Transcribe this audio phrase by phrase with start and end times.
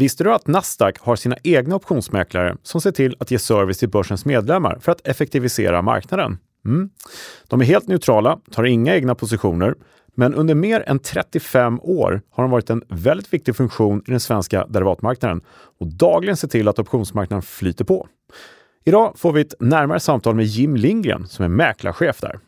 [0.00, 3.88] Visste du att Nasdaq har sina egna optionsmäklare som ser till att ge service till
[3.88, 6.38] börsens medlemmar för att effektivisera marknaden?
[6.66, 6.90] Mm.
[7.48, 9.74] De är helt neutrala, tar inga egna positioner,
[10.14, 14.20] men under mer än 35 år har de varit en väldigt viktig funktion i den
[14.20, 15.40] svenska derivatmarknaden
[15.80, 18.08] och dagligen ser till att optionsmarknaden flyter på.
[18.84, 22.38] Idag får vi ett närmare samtal med Jim Lindgren som är mäklarchef där.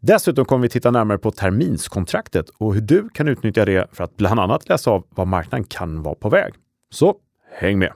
[0.00, 4.16] Dessutom kommer vi titta närmare på terminskontraktet och hur du kan utnyttja det för att
[4.16, 6.54] bland annat läsa av vad marknaden kan vara på väg.
[6.94, 7.16] Så
[7.58, 7.92] häng med!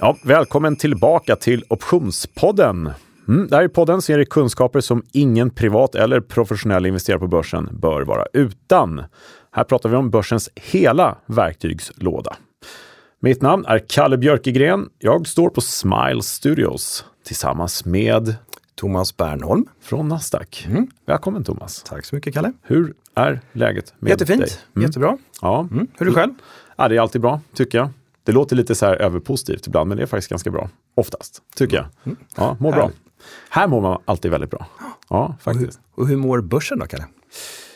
[0.00, 2.90] Ja, välkommen tillbaka till Optionspodden.
[3.28, 7.20] Mm, det här är podden som ger dig kunskaper som ingen privat eller professionell investerare
[7.20, 9.04] på börsen bör vara utan.
[9.52, 12.36] Här pratar vi om börsens hela verktygslåda.
[13.20, 14.88] Mitt namn är Kalle Björkegren.
[14.98, 18.34] Jag står på Smile Studios tillsammans med
[18.74, 20.66] Thomas Bernholm från Nasdaq.
[20.68, 20.86] Mm.
[21.06, 21.82] Välkommen Thomas!
[21.82, 22.52] Tack så mycket Kalle!
[22.62, 24.50] Hur är läget med Jättefint, dig?
[24.76, 24.86] Mm.
[24.86, 25.18] jättebra.
[25.40, 25.68] Ja.
[25.70, 25.86] Mm.
[25.98, 26.30] Hur är du själv?
[26.76, 27.88] Ja, det är alltid bra, tycker jag.
[28.24, 30.68] Det låter lite så här överpositivt ibland, men det är faktiskt ganska bra.
[30.94, 31.86] Oftast, tycker jag.
[32.04, 32.16] Mm.
[32.36, 32.90] Ja, mår bra.
[33.50, 34.66] Här mår man alltid väldigt bra.
[35.08, 35.80] Ja, faktiskt.
[35.94, 37.04] Och hur, och hur mår börsen då, Kalle?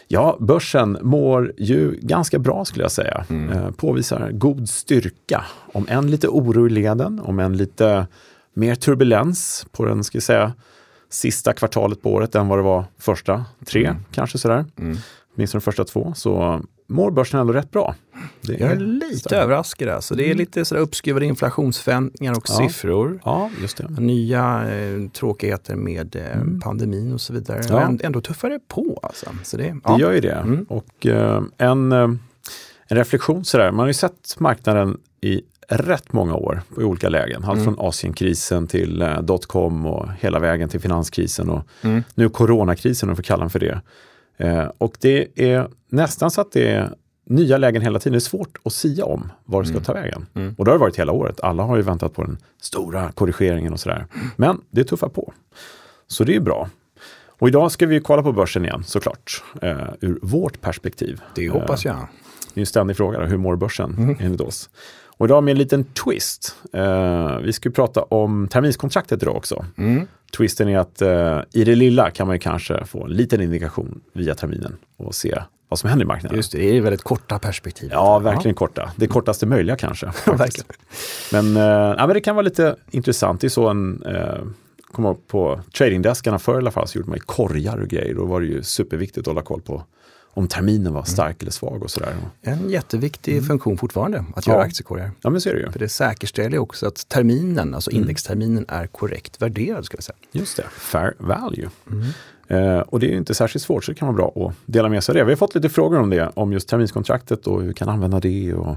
[0.08, 3.25] Ja, börsen mår ju ganska bra skulle jag säga.
[3.28, 3.50] Mm.
[3.52, 5.45] Eh, påvisar god styrka.
[5.73, 8.06] Om en lite oro i leden, om en lite
[8.56, 10.52] mer turbulens på den, ska säga,
[11.08, 14.04] sista kvartalet på året än vad det var första tre, mm.
[14.12, 14.64] kanske sådär.
[14.78, 14.96] Mm.
[15.34, 16.12] Åtminstone de första två.
[16.16, 17.94] Så mår börsen ändå rätt bra.
[18.40, 19.32] Det jag är lite starkt.
[19.32, 19.88] överraskad.
[19.88, 20.14] Alltså.
[20.14, 20.38] Det är mm.
[20.38, 22.54] lite sådär uppskruvade inflationsförväntningar och ja.
[22.54, 23.20] siffror.
[23.24, 23.88] Ja, just det.
[23.88, 26.60] Nya eh, tråkigheter med eh, mm.
[26.60, 27.62] pandemin och så vidare.
[27.68, 27.74] Ja.
[27.74, 29.00] Men ändå tuffare på.
[29.02, 29.27] Alltså.
[29.42, 29.96] Så det, ja.
[29.96, 30.32] det gör ju det.
[30.32, 30.66] Mm.
[30.68, 31.98] Och eh, en, eh,
[32.88, 37.45] en reflektion sådär, man har ju sett marknaden i rätt många år i olika lägen.
[37.45, 37.64] Allt mm.
[37.64, 42.03] från Asienkrisen till eh, dotcom och hela vägen till finanskrisen och mm.
[42.14, 43.81] nu coronakrisen om vi får kalla den för det.
[44.36, 46.95] Eh, och det är nästan så att det är
[47.27, 48.13] nya lägen hela tiden.
[48.13, 49.85] Det är svårt att sia om var det ska mm.
[49.85, 50.27] ta vägen.
[50.35, 50.55] Mm.
[50.58, 51.40] Och det har det varit hela året.
[51.40, 54.07] Alla har ju väntat på den stora korrigeringen och sådär.
[54.36, 55.33] Men det tuffar på.
[56.07, 56.69] Så det är bra.
[57.39, 59.42] Och idag ska vi kolla på börsen igen såklart.
[59.63, 61.20] Eh, ur vårt perspektiv.
[61.35, 61.95] Det hoppas jag.
[61.95, 62.05] Eh,
[62.55, 64.17] det är en ständig fråga, hur mår börsen mm.
[64.20, 64.70] enligt oss?
[65.18, 66.56] Och idag med en liten twist.
[66.72, 69.64] Eh, vi ska prata om terminskontraktet idag också.
[69.78, 70.06] Mm.
[70.36, 74.00] Twisten är att eh, i det lilla kan man ju kanske få en liten indikation
[74.12, 76.36] via terminen och se vad som händer i marknaden.
[76.36, 77.88] Just det, det är väldigt korta perspektiv.
[77.92, 78.58] Ja, verkligen ja.
[78.58, 78.92] korta.
[78.96, 80.12] Det kortaste möjliga kanske.
[81.33, 81.62] men, eh,
[81.98, 83.40] ja, men det kan vara lite intressant.
[83.40, 84.38] Det är så en eh,
[84.92, 88.14] kom på tradingdeskarna förr i alla fall så gjorde man ju korgar och grejer.
[88.14, 89.84] Då var det ju superviktigt att hålla koll på
[90.36, 91.36] om terminen var stark mm.
[91.41, 92.17] eller svag och sådär.
[92.42, 93.45] En jätteviktig mm.
[93.45, 94.64] funktion fortfarande, att göra ja.
[94.64, 95.11] aktiekorgar.
[95.23, 95.70] Ja, men så är det ju.
[95.70, 98.02] För det säkerställer också att terminen, alltså mm.
[98.02, 99.85] indexterminen, är korrekt värderad.
[99.85, 100.17] Ska jag säga.
[100.33, 101.69] Just det, fair value.
[101.91, 102.07] Mm.
[102.48, 105.05] Eh, och det är inte särskilt svårt, så det kan vara bra att dela med
[105.05, 105.25] sig av det.
[105.25, 108.20] Vi har fått lite frågor om det, om just terminskontraktet och hur vi kan använda
[108.20, 108.55] det.
[108.55, 108.77] Och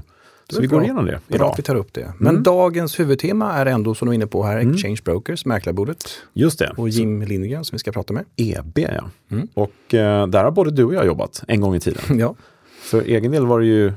[0.54, 1.38] så vi går igenom det idag.
[1.38, 2.12] Bra att vi tar upp det.
[2.18, 2.42] Men mm.
[2.42, 4.74] dagens huvudtema är ändå, som du är inne på här, mm.
[4.74, 6.04] Exchange Brokers, mäklarbordet.
[6.32, 6.72] Just det.
[6.76, 8.24] Och Jim Lindgren som vi ska prata med.
[8.36, 9.10] EB ja.
[9.30, 9.48] Mm.
[9.54, 12.02] Och eh, där har både du och jag jobbat en gång i tiden.
[12.18, 12.34] ja.
[12.80, 13.92] För egen del var det ju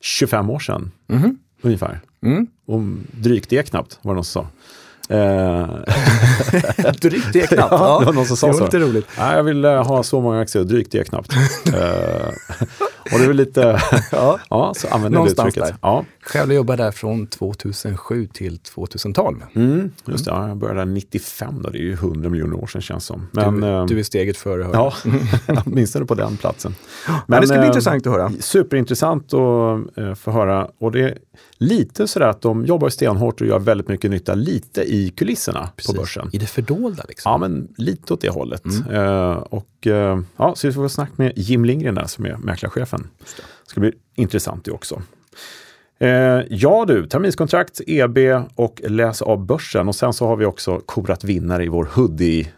[0.00, 1.38] 25 år sedan mm.
[1.62, 2.00] ungefär.
[2.22, 2.46] Mm.
[2.66, 4.48] Och drygt det knappt var det någon som sa.
[5.08, 5.68] Eh,
[7.00, 7.72] drygt det knappt.
[7.72, 8.64] Ja, det var någon som sa så.
[8.64, 9.06] Lite roligt.
[9.16, 11.32] Ja, jag vill uh, ha så många aktier, drygt det knappt.
[13.12, 13.80] Och det är lite,
[14.12, 15.62] ja, ja så använder jag det uttrycket.
[15.62, 15.76] Där.
[15.82, 16.04] Ja.
[16.22, 19.42] Själv jobbade där från 2007 till 2012.
[19.54, 22.66] Mm, just det, ja, jag började där 95 då, det är ju 100 miljoner år
[22.66, 23.26] sedan känns som.
[23.32, 24.62] Men, du, uh, du är steget före.
[24.62, 24.72] Hör.
[24.72, 24.92] Ja,
[25.66, 26.74] åtminstone på den platsen.
[27.06, 28.32] Men, Men det ska bli intressant att höra.
[28.40, 30.68] Superintressant att få höra.
[30.78, 31.18] Och det
[31.58, 35.92] lite sådär att de jobbar stenhårt och gör väldigt mycket nytta lite i kulisserna Precis.
[35.92, 36.30] på börsen.
[36.32, 37.32] I det fördolda liksom?
[37.32, 38.64] Ja, men lite åt det hållet.
[38.64, 39.38] Mm.
[39.38, 39.86] Och,
[40.36, 42.36] ja, så vi får snacka med Jim Lindgren där som är
[42.98, 43.10] mäklarchefen.
[43.36, 43.70] Det.
[43.70, 45.02] ska bli intressant det också.
[46.02, 46.08] Uh,
[46.50, 48.18] ja du, terminskontrakt, EB
[48.54, 49.88] och läs av börsen.
[49.88, 52.52] Och sen så har vi också korat vinnare i vår hoodie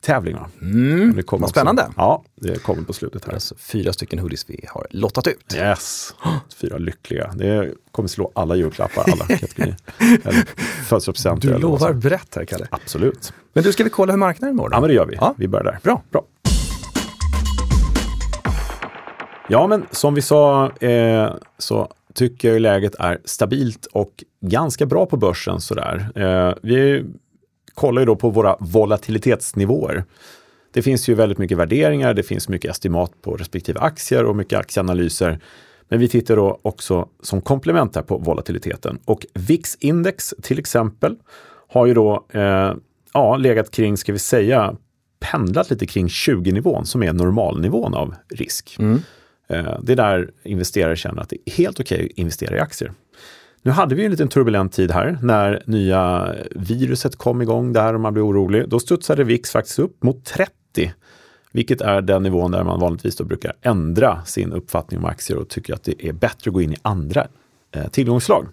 [0.00, 0.48] tävlingar.
[0.60, 1.82] Mm, det vad spännande.
[1.82, 3.32] Också, ja, det kommer på slutet här.
[3.32, 5.54] Alltså fyra stycken hoodies vi har lottat ut.
[5.54, 6.14] Yes,
[6.56, 7.32] fyra lyckliga.
[7.34, 9.76] Det kommer slå alla julklappar, alla kategorier.
[10.84, 11.52] Födelsedagspresenter.
[11.52, 12.66] Du lovar brett här, Kalle.
[12.70, 13.32] Absolut.
[13.52, 14.68] Men du, ska vi kolla hur marknaden mår?
[14.72, 15.14] Ja, men det gör vi.
[15.14, 15.34] Ja.
[15.36, 15.78] Vi börjar där.
[15.82, 16.02] Bra.
[16.10, 16.24] Bra.
[19.52, 25.06] Ja, men som vi sa eh, så tycker jag läget är stabilt och ganska bra
[25.06, 26.10] på börsen sådär.
[26.14, 27.04] Eh, vi
[27.74, 30.04] kollar ju då på våra volatilitetsnivåer.
[30.72, 34.58] Det finns ju väldigt mycket värderingar, det finns mycket estimat på respektive aktier och mycket
[34.58, 35.40] aktieanalyser.
[35.88, 38.98] Men vi tittar då också som komplement här på volatiliteten.
[39.04, 41.16] Och VIX-index till exempel
[41.68, 42.72] har ju då eh,
[43.14, 44.76] ja, legat kring, ska vi säga,
[45.20, 48.76] pendlat lite kring 20-nivån som är normalnivån av risk.
[48.78, 49.00] Mm.
[49.50, 52.92] Eh, det är där investerare känner att det är helt okej att investera i aktier.
[53.62, 58.00] Nu hade vi en liten turbulent tid här när nya viruset kom igång där och
[58.00, 58.68] man blev orolig.
[58.68, 60.92] Då studsade VIX faktiskt upp mot 30,
[61.52, 65.48] vilket är den nivån där man vanligtvis då brukar ändra sin uppfattning om aktier och
[65.48, 67.26] tycker att det är bättre att gå in i andra
[67.74, 68.46] eh, tillgångsslag.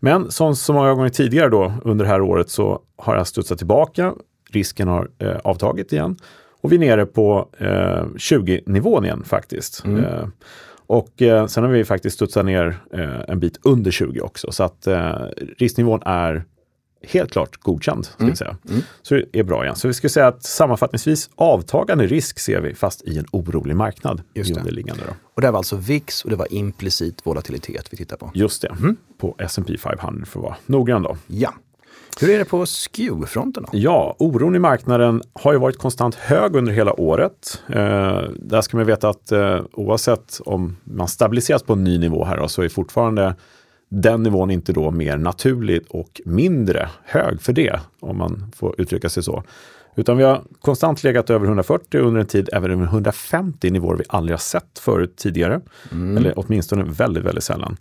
[0.00, 3.58] Men som så många gånger tidigare då under det här året så har jag studsat
[3.58, 4.14] tillbaka.
[4.50, 6.16] Risken har eh, avtagit igen
[6.62, 9.84] och vi är nere på eh, 20-nivån igen faktiskt.
[9.84, 10.04] Mm.
[10.04, 10.26] Eh,
[10.86, 14.52] och eh, sen har vi faktiskt studsat ner eh, en bit under 20 också.
[14.52, 15.14] Så att eh,
[15.58, 16.44] risknivån är
[17.02, 18.04] helt klart godkänd.
[18.04, 18.36] Ska mm.
[18.36, 18.56] säga.
[18.70, 18.82] Mm.
[19.02, 19.76] Så det är bra igen.
[19.76, 24.22] Så vi ska säga att sammanfattningsvis avtagande risk ser vi fast i en orolig marknad.
[24.34, 25.14] Just underliggande då.
[25.34, 28.30] Och det var alltså VIX och det var implicit volatilitet vi tittar på.
[28.34, 28.96] Just det, mm.
[29.18, 31.16] på S&P 500 för att vara noggrann då.
[31.26, 31.54] Ja.
[32.20, 33.66] Hur är det på SKEW-fronten?
[33.72, 37.62] Ja, oron i marknaden har ju varit konstant hög under hela året.
[37.68, 42.24] Eh, där ska man veta att eh, oavsett om man stabiliseras på en ny nivå
[42.24, 43.34] här då, så är fortfarande
[43.88, 49.08] den nivån inte då mer naturlig och mindre hög för det, om man får uttrycka
[49.08, 49.42] sig så.
[49.94, 54.04] Utan vi har konstant legat över 140 under en tid, även över 150 nivåer vi
[54.08, 55.60] aldrig har sett förut tidigare.
[55.92, 56.16] Mm.
[56.16, 57.76] Eller åtminstone väldigt, väldigt sällan.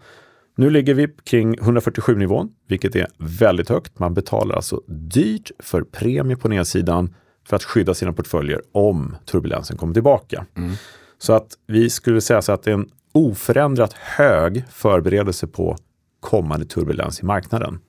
[0.56, 4.00] Nu ligger vi kring 147 nivån, vilket är väldigt högt.
[4.00, 7.16] Man betalar alltså dyrt för premie på nedsidan
[7.48, 10.46] för att skydda sina portföljer om turbulensen kommer tillbaka.
[10.58, 10.74] Mm.
[11.18, 15.78] Så att vi skulle säga så att det är en oförändrat hög förberedelse på
[16.20, 17.80] kommande turbulens i marknaden.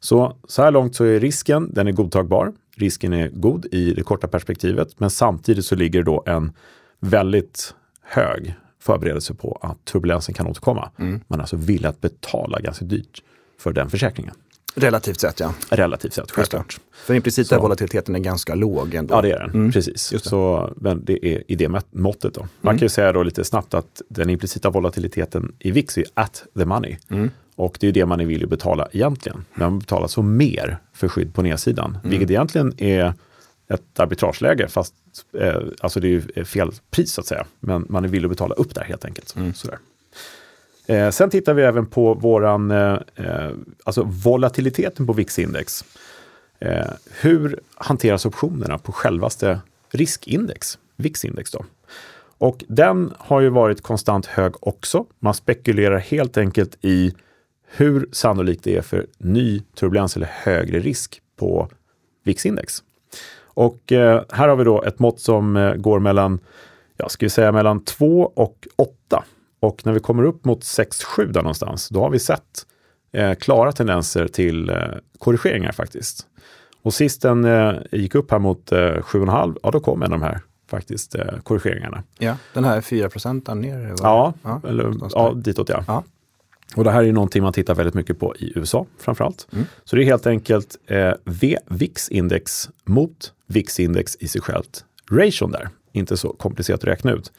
[0.00, 2.52] Så, så här långt så är risken, den är godtagbar.
[2.76, 6.52] Risken är god i det korta perspektivet, men samtidigt så ligger det då en
[7.00, 8.54] väldigt hög
[8.84, 10.90] förberedelse på att turbulensen kan återkomma.
[10.98, 11.20] Mm.
[11.26, 13.22] Man är alltså villig att betala ganska dyrt
[13.58, 14.34] för den försäkringen.
[14.76, 15.54] Relativt sett ja.
[15.70, 16.78] Relativt sett, självklart.
[16.92, 19.14] För implicita volatiliteten är ganska låg ändå.
[19.14, 19.72] Ja det är den, mm.
[19.72, 20.10] precis.
[20.10, 20.18] Det.
[20.18, 22.34] Så, men det är i det måttet.
[22.34, 22.40] Då.
[22.40, 22.78] Man mm.
[22.78, 26.64] kan ju säga då lite snabbt att den implicita volatiliteten i VIX är at the
[26.64, 26.96] money.
[27.10, 27.30] Mm.
[27.56, 29.44] Och det är det man att betala egentligen.
[29.54, 31.90] Men man betalar så mer för skydd på nedsidan.
[31.90, 32.10] Mm.
[32.10, 33.14] Vilket egentligen är
[33.68, 34.94] ett arbitrageläge, fast
[35.38, 37.46] eh, alltså det är fel pris så att säga.
[37.60, 39.36] Men man är villig att betala upp där helt enkelt.
[39.36, 39.54] Mm.
[39.54, 39.78] Sådär.
[40.86, 43.50] Eh, sen tittar vi även på våran, eh, eh
[43.84, 45.84] alltså volatiliteten på VIX-index.
[46.58, 46.90] Eh,
[47.20, 51.64] hur hanteras optionerna på självaste riskindex, VIX-index då?
[52.38, 55.06] Och den har ju varit konstant hög också.
[55.18, 57.14] Man spekulerar helt enkelt i
[57.66, 61.68] hur sannolikt det är för ny turbulens eller högre risk på
[62.24, 62.82] VIX-index.
[63.54, 66.38] Och eh, här har vi då ett mått som eh, går mellan,
[66.96, 69.24] jag skulle säga mellan 2 och 8.
[69.60, 72.66] Och när vi kommer upp mot 6-7 där någonstans, då har vi sett
[73.12, 74.72] eh, klara tendenser till
[75.18, 76.26] korrigeringar faktiskt.
[76.82, 77.46] Och sist den
[77.92, 80.40] gick upp här mot eh, 7,5, ja då kom en av de här
[80.70, 82.02] faktiskt korrigeringarna.
[82.18, 83.94] Ja, den här 4 procenten ner?
[84.02, 85.84] Ja, ja, eller, ja, ditåt ja.
[85.86, 86.04] ja.
[86.76, 89.46] Och det här är någonting man tittar väldigt mycket på i USA framförallt.
[89.52, 89.64] Mm.
[89.84, 91.12] Så det är helt enkelt eh,
[91.68, 94.84] VIX-index mot VIX-index i sig självt.
[95.10, 97.32] Ration där, inte så komplicerat att räkna ut.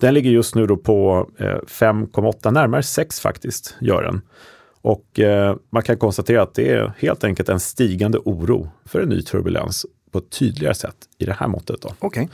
[0.00, 4.20] Den ligger just nu då på eh, 5,8, närmare 6 faktiskt, gör den.
[4.82, 9.08] Och eh, man kan konstatera att det är helt enkelt en stigande oro för en
[9.08, 11.84] ny turbulens på ett tydligare sätt i det här måttet.
[11.84, 11.96] Okej.
[12.00, 12.28] Okay.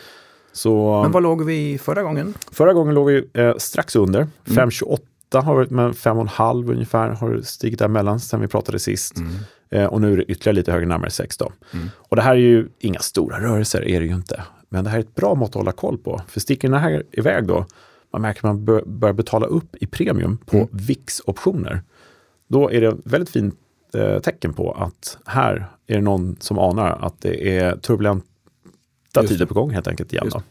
[0.53, 2.35] Så, Men vad låg vi förra gången?
[2.53, 4.71] Förra gången låg vi eh, strax under, mm.
[4.71, 9.17] 5,28 8 har varit med 5,5 ungefär har stigit däremellan sen vi pratade sist.
[9.17, 9.35] Mm.
[9.71, 11.53] Eh, och nu är det ytterligare lite högre, närmare 6 då.
[11.75, 11.89] Mm.
[11.97, 14.43] Och det här är ju inga stora rörelser, är det ju inte.
[14.69, 16.23] Men det här är ett bra mått att hålla koll på.
[16.29, 17.67] För sticker den här iväg då,
[18.13, 20.69] man märker att man bör, börjar betala upp i premium på mm.
[20.73, 21.83] VIX-optioner.
[22.49, 23.55] Då är det väldigt fint
[23.95, 29.47] eh, tecken på att här är det någon som anar att det är turbulenta tider
[29.47, 30.29] på gång helt enkelt igen.
[30.33, 30.43] Då.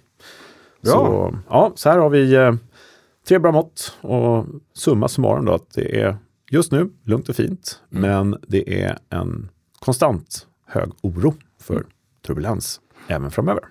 [0.84, 2.53] Så, ja, så här har vi eh,
[3.27, 6.17] Tre bra mått och summa summarum då att det är
[6.50, 8.01] just nu lugnt och fint, mm.
[8.01, 11.88] men det är en konstant hög oro för mm.
[12.25, 13.63] turbulens även framöver.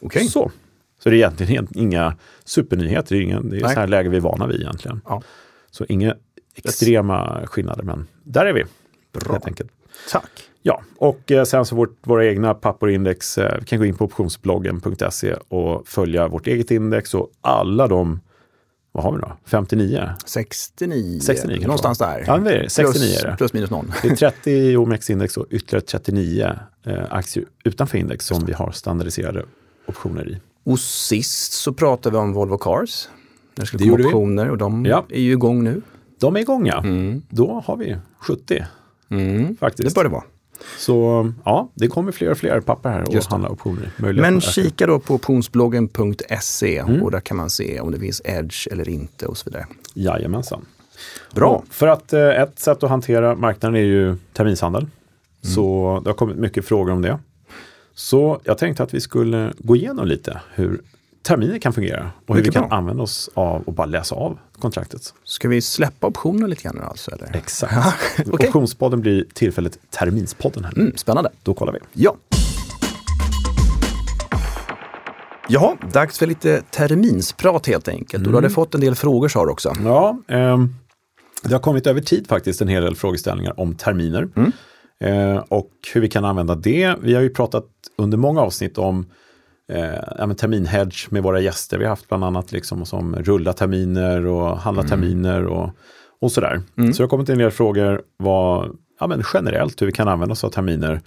[0.00, 0.24] Okay.
[0.24, 0.50] Så.
[0.98, 4.16] så det är egentligen inga supernyheter, det är, ingen, det är så här läge vi
[4.16, 5.00] är vana vid egentligen.
[5.04, 5.22] Ja.
[5.70, 6.14] Så inga
[6.54, 7.50] extrema yes.
[7.50, 8.64] skillnader, men där är vi.
[9.12, 9.32] Bra.
[9.32, 9.70] Helt enkelt.
[10.10, 10.30] Tack.
[10.62, 14.04] Ja, och eh, sen så vårt, våra egna papporindex, eh, vi kan gå in på
[14.04, 18.20] optionsbloggen.se och följa vårt eget index och alla de
[18.96, 19.32] vad har vi då?
[19.44, 20.10] 59?
[20.24, 22.24] 69, 69 någonstans där.
[22.26, 23.36] Ja, det är 69 plus, är det.
[23.36, 23.92] plus minus någon.
[24.02, 26.52] Det är 30 i OMX-index och ytterligare 39
[26.86, 29.44] eh, aktier utanför index som vi har standardiserade
[29.86, 30.40] optioner i.
[30.64, 33.08] Och sist så pratade vi om Volvo Cars.
[33.54, 35.06] Det skulle komma optioner och de ja.
[35.08, 35.82] är ju igång nu.
[36.20, 36.78] De är igång ja.
[36.78, 37.22] Mm.
[37.28, 38.64] Då har vi 70
[39.08, 39.56] mm.
[39.56, 39.88] faktiskt.
[39.88, 40.24] Det bör det vara.
[40.78, 43.90] Så ja, det kommer fler och fler papper här och handla optioner.
[43.96, 47.02] Men kika då på optionsbloggen.se Mm.
[47.02, 49.66] och där kan man se om det finns edge eller inte och så vidare.
[49.94, 50.64] Jajamensan.
[51.34, 51.48] Bra.
[51.48, 54.82] Och För att eh, ett sätt att hantera marknaden är ju terminshandel.
[54.82, 55.54] Mm.
[55.54, 57.18] Så det har kommit mycket frågor om det.
[57.94, 60.80] Så jag tänkte att vi skulle gå igenom lite hur
[61.26, 62.76] terminer kan fungera och hur Mycket vi kan bra.
[62.76, 65.14] använda oss av och bara läsa av kontraktet.
[65.24, 67.10] Ska vi släppa optioner lite grann nu alltså?
[67.10, 67.36] Eller?
[67.36, 67.74] Exakt.
[68.32, 68.48] okej.
[68.48, 70.72] Optionspodden blir tillfälligt Terminspodden här.
[70.78, 71.30] Mm, spännande.
[71.42, 71.78] Då kollar vi.
[71.92, 72.16] Ja.
[75.48, 78.26] Jaha, dags för lite terminsprat helt enkelt.
[78.26, 79.72] Och du hade fått en del frågor sa du också.
[79.84, 80.74] Ja, ehm,
[81.42, 84.28] det har kommit över tid faktiskt en hel del frågeställningar om terminer.
[85.04, 86.94] Eh, och hur vi kan använda det.
[87.02, 87.64] Vi har ju pratat
[87.98, 89.06] under många avsnitt om
[89.72, 91.78] eh, terminhedge med våra gäster.
[91.78, 95.70] Vi har haft bland annat liksom som rulla terminer och handla terminer och,
[96.20, 96.62] och sådär.
[96.76, 100.32] Så det har kommit en del frågor vad, ja, men generellt hur vi kan använda
[100.32, 101.00] oss av terminer.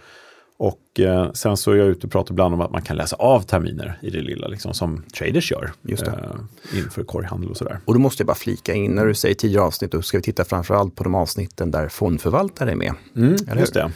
[0.59, 3.15] Och eh, sen så är jag ute och pratar ibland om att man kan läsa
[3.15, 5.71] av terminer i det lilla, liksom, som traders gör.
[5.81, 6.11] Just det.
[6.11, 7.79] Eh, inför korghandel och sådär.
[7.85, 10.21] Och då måste jag bara flika in, när du säger tidigare avsnitt, då ska vi
[10.21, 12.93] titta framförallt på de avsnitten där fondförvaltare är med.
[13.15, 13.91] Mm, just det.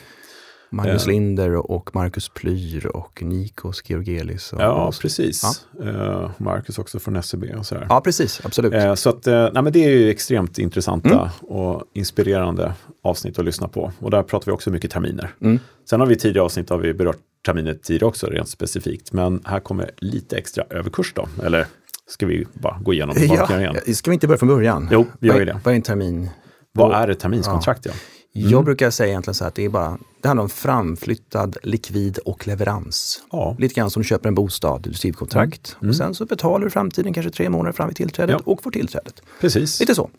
[0.75, 1.07] Magnus.
[1.07, 4.53] Linder och Marcus Plyr och Nikos Georgelis.
[4.53, 5.01] Och, Ja, och så.
[5.01, 5.65] precis.
[5.83, 7.85] Eh, Marcus också från SEB och sådär.
[7.89, 8.41] Ja, precis.
[8.45, 8.73] Absolut.
[8.73, 11.29] Eh, så att, eh, nej, men det är ju extremt intressanta Mm.
[11.39, 13.91] och inspirerande avsnitt att lyssna på.
[13.99, 15.29] Och där pratar vi också mycket terminer.
[15.41, 15.59] Mm.
[15.89, 19.13] Sen har vi tidigare avsnitt har vi berört terminer tidigare också rent specifikt.
[19.13, 21.27] Men här kommer lite extra överkurs då.
[21.43, 21.65] Eller
[22.07, 23.75] ska vi bara gå igenom kan göra igen?
[23.85, 24.89] Ja, ska vi inte börja från början?
[24.91, 25.59] Jo, vi gör ju det.
[25.63, 26.29] vad är en termin?
[26.71, 27.85] Vad är ett terminskontrakt?
[27.85, 27.91] Ja.
[28.35, 32.47] Jag brukar säga egentligen så att det är bara, det handlar om framflyttad likvid och
[32.47, 33.23] leverans.
[33.31, 33.55] Ja.
[33.59, 36.69] Lite grann som du köper en bostad, du skriver kontrakt och sen så betalar du
[36.71, 38.51] framtiden kanske tre månader fram vid tillträdet Ja.
[38.51, 39.21] och får tillträdet.
[39.41, 39.79] Precis.
[39.79, 40.09] Lite så.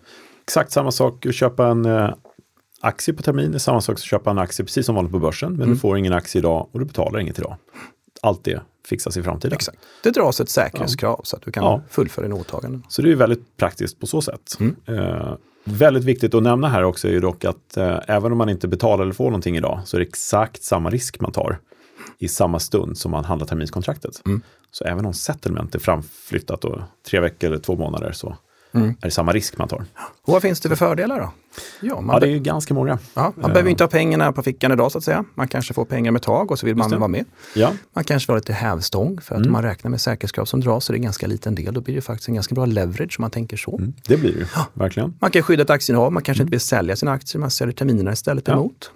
[0.44, 2.10] Exakt samma sak att köpa en eh,
[2.80, 3.54] aktie på termin.
[3.54, 5.52] Är samma sak som att köpa en aktie precis som vanligt på börsen.
[5.56, 7.56] Men du får ingen aktie idag och du betalar inget idag.
[8.24, 9.54] Allt det fixas i framtiden.
[9.54, 9.78] Exakt.
[10.02, 11.82] Det dras ett säkerhetskrav så att du kan Ja.
[11.90, 12.82] fullfölja dina åtaganden.
[12.88, 14.58] Så det är väldigt praktiskt på så sätt.
[14.86, 18.48] Eh, väldigt viktigt att nämna här också är ju dock att eh, även om man
[18.48, 21.58] inte betalar eller får någonting idag så är det exakt samma risk man tar
[22.18, 24.22] i samma stund som man handlar terminskontraktet.
[24.70, 28.36] Så även om settlement är framflyttat då, tre veckor eller två månader så
[28.82, 29.84] är det samma risk man tar.
[30.22, 31.32] Och vad finns det för fördelar då?
[31.80, 32.98] Ja, man, Ja, det är ju ganska många.
[33.14, 35.24] ja, man behöver inte ha pengarna på fickan idag så att säga.
[35.34, 36.96] Man kanske får pengar med tag och så vill man det.
[36.96, 37.24] vara med.
[37.54, 39.48] Ja, Man kanske vill ha lite hävstång för att Mm.
[39.48, 41.74] om man räknar med säkerhetskrav som dras så är det en ganska liten del.
[41.74, 43.80] Då blir det faktiskt en ganska bra leverage om man tänker så.
[44.08, 45.14] det blir det ju, verkligen.
[45.20, 48.12] Man kan skydda ett aktieinnehav, man kanske inte vill sälja sina aktier, man säljer terminerna
[48.12, 48.58] istället Mm.
[48.58, 48.60] Ja.
[48.64, 48.90] emot.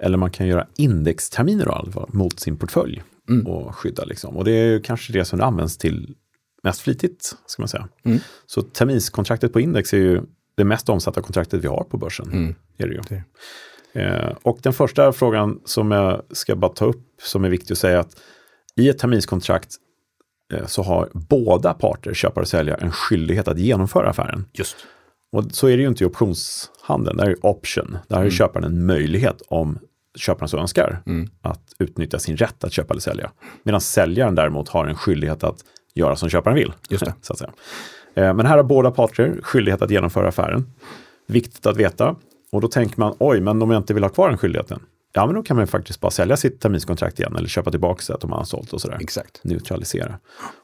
[0.00, 3.46] Eller man kan göra indexterminer då, mot sin portfölj Mm.
[3.46, 4.04] och skydda.
[4.04, 4.36] Liksom.
[4.36, 6.14] Och det är ju kanske det som det används till
[6.62, 7.88] mest flitigt, ska man säga.
[8.04, 8.18] Mm.
[8.46, 10.22] Så terminskontraktet på index är ju
[10.56, 12.32] det mest omsatta kontraktet vi har på börsen.
[12.32, 12.54] Mm.
[12.78, 13.00] Är det ju.
[13.08, 13.22] Det.
[14.00, 17.78] Eh, och den första frågan som jag ska bara ta upp, som är viktig att
[17.78, 18.16] säga, att
[18.76, 19.74] i ett terminskontrakt
[20.52, 24.44] eh, så har båda parter, köpare och säljare, en skyldighet att genomföra affären.
[24.52, 24.76] Just.
[25.32, 27.98] Och så är det ju inte i optionshandeln, där är det option.
[28.08, 29.78] Där har ju köparen en möjlighet om
[30.16, 31.02] köparen så önskar
[31.42, 33.30] att utnyttja sin rätt att köpa eller sälja.
[33.62, 35.64] Medan säljaren däremot har en skyldighet att
[35.94, 36.72] göra som köparen vill.
[36.88, 37.14] Just det.
[37.20, 37.52] Så att säga.
[38.14, 40.66] Eh, Men här har båda parter skyldighet att genomföra affären.
[41.26, 42.16] Viktigt att veta.
[42.52, 44.80] Och då tänker man, oj, men om jag inte vill ha kvar den skyldigheten,
[45.12, 48.24] ja men då kan man faktiskt bara sälja sitt terminskontrakt igen eller köpa tillbaka det
[48.24, 48.98] om man har sålt och sådär.
[49.00, 49.40] Exakt.
[49.44, 50.18] Neutralisera.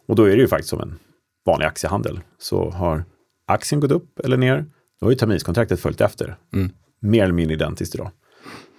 [0.08, 0.98] Och då är det ju faktiskt som en
[1.46, 2.20] vanlig aktiehandel.
[2.38, 3.04] Så har
[3.46, 4.66] aktien gått upp eller ner,
[5.00, 6.36] då har ju terminskontraktet följt efter.
[6.54, 6.70] Mm.
[7.02, 8.10] Mer eller mindre identiskt idag.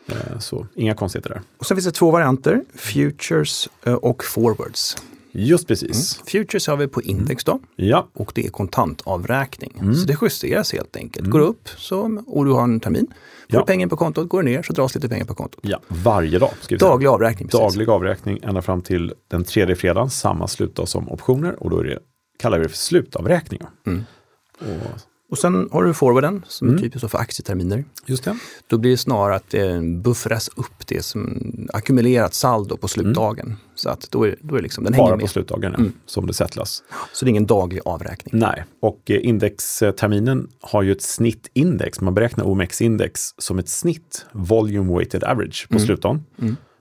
[0.07, 1.41] Eh, Så inga konstigheter där.
[1.57, 4.97] Och sen finns det två varianter, futures eh, och forwards.
[5.37, 6.21] Just precis.
[6.27, 9.77] Futures har vi på index då Ja, och det är kontantavräkning.
[9.81, 9.95] Mm.
[9.95, 11.27] Så det justeras helt enkelt.
[11.29, 13.07] Går det upp så, och du har en termin,
[13.51, 13.65] får Ja.
[13.65, 15.59] pengar på kontot, går det ner så dras lite pengar på kontot.
[15.63, 16.51] ja, varje dag.
[16.61, 16.89] Ska vi säga.
[16.89, 17.47] Daglig avräkning.
[17.47, 17.59] Precis.
[17.75, 21.83] Daglig avräkning ända fram till den tredje fredagen, samma slutdag som optioner och då är
[21.83, 21.99] det,
[22.39, 23.69] kallar vi det för slutavräkningar.
[23.87, 24.03] Mm.
[24.59, 24.65] Och,
[25.31, 26.77] Och sen har du forwarden som Mm.
[26.77, 27.85] är typiskt för aktieterminer.
[28.05, 28.37] just det.
[28.67, 31.41] Då blir det snarare att det buffras upp det som
[31.73, 33.57] ackumulerat saldo på slutdagen.
[33.75, 35.11] Så att då är, då är liksom, den hänger Mm.
[35.11, 35.29] Bara på med.
[35.29, 35.93] slutdagen ja, Mm.
[36.05, 36.83] som det settlas.
[37.13, 38.39] Så det är ingen daglig avräkning.
[38.39, 42.01] Nej, och eh, indexterminen har ju ett snittindex.
[42.01, 46.23] Man beräknar OMX-index som ett snitt, volume weighted average, på slutdagen.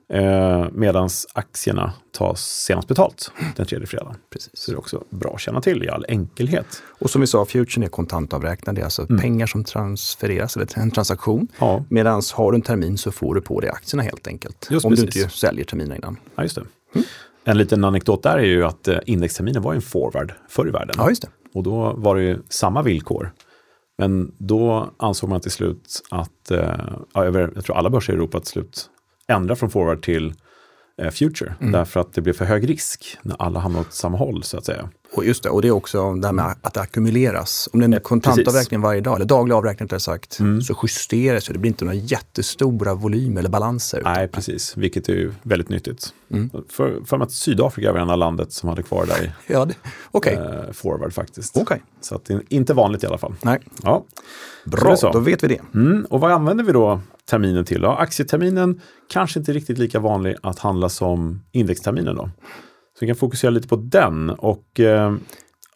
[0.09, 0.63] Mm.
[0.63, 4.17] Eh, Medan aktierna tas senast betalt den tredje fredagen.
[4.31, 4.51] Precis.
[4.55, 6.83] Så det är också bra att känna till i all enkelhet.
[6.87, 8.75] Och som vi sa, futuren är kontantavräknad.
[8.75, 11.39] Det är alltså pengar som transfereras, eller en transaktion.
[11.39, 11.49] Mm.
[11.59, 14.69] Ja, Medan har du en termin så får du på dig aktierna helt enkelt.
[14.71, 15.15] Just om precis.
[15.15, 16.17] du inte säljer terminen innan.
[16.35, 16.63] ja just det.
[17.45, 20.95] En liten anekdot där är ju att eh, indexterminen var en forward förr i världen.
[20.99, 21.29] Ja, just det.
[21.55, 23.33] Och då var det ju samma villkor.
[23.99, 26.75] Men då ansåg man till slut att, eh,
[27.15, 28.91] ja, över, jag tror alla börser i Europa till slut
[29.29, 30.35] ändra från forward till
[31.03, 31.55] eh, future.
[31.61, 31.73] Mm.
[31.73, 34.65] Därför att det blir för hög risk när alla hamnar åt samma håll så att
[34.65, 34.89] säga.
[35.17, 37.69] Och just det, och det är också det här med att det ackumuleras.
[37.73, 40.61] Om det är en kontantavräkning varje dag, eller daglig avräkning rättare sagt, Mm.
[40.63, 41.53] så justeras det.
[41.53, 44.01] Det blir inte några jättestora volymer eller balanser.
[44.05, 44.77] Nej, precis.
[44.77, 46.09] Vilket är ju väldigt nyttigt.
[46.31, 46.51] Mm.
[46.71, 49.75] För, för att Sydafrika var enda landet som hade kvar där i Ja, det-
[50.11, 51.57] Okej, eh, forward faktiskt.
[51.57, 51.83] Okej.
[52.01, 53.35] Så att det är inte vanligt i alla fall.
[53.43, 53.59] nej.
[53.83, 54.05] Ja.
[54.65, 55.61] Det Bra, då vet vi det.
[55.75, 57.01] Mm, och vad använder vi då
[57.31, 57.83] terminen till?
[57.83, 58.81] Ja, aktieterminen
[59.13, 62.31] kanske inte riktigt lika vanlig att handla som indexterminen då.
[62.99, 65.15] Så vi kan fokusera lite på den och eh,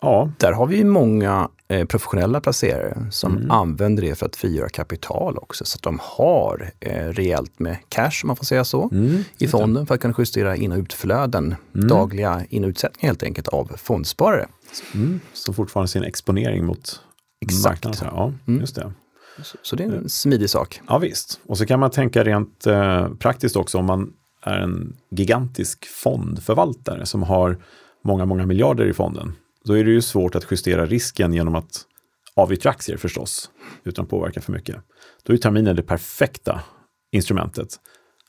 [0.01, 3.51] ja, Där har vi många eh, professionella placerare som Mm.
[3.51, 5.65] använder det för att frigöra kapital också.
[5.65, 9.47] Så att de har eh, rejält med cash, om man får säga så, mm, i
[9.49, 13.73] fonden för att kunna justera in och utflöden, dagliga in och utsättningar helt enkelt av
[13.77, 14.47] fondsparare.
[14.95, 17.01] mm, som fortfarande sin exponering mot
[17.41, 17.85] Exakt.
[17.85, 18.15] marknaden.
[18.17, 18.61] Ja, Mm.
[18.61, 18.93] just det.
[19.63, 20.81] Så, det är en smidig sak.
[20.89, 24.97] Ja visst, och så kan man tänka rent eh, praktiskt också om man är en
[25.11, 27.59] gigantisk fondförvaltare som har
[28.05, 29.33] många, många miljarder i fonden.
[29.65, 31.85] Då är det ju svårt att justera risken genom att
[32.35, 33.51] avyttra aktier förstås,
[33.85, 34.77] utan att påverka för mycket.
[35.23, 36.61] Då är terminen det perfekta
[37.13, 37.69] instrumentet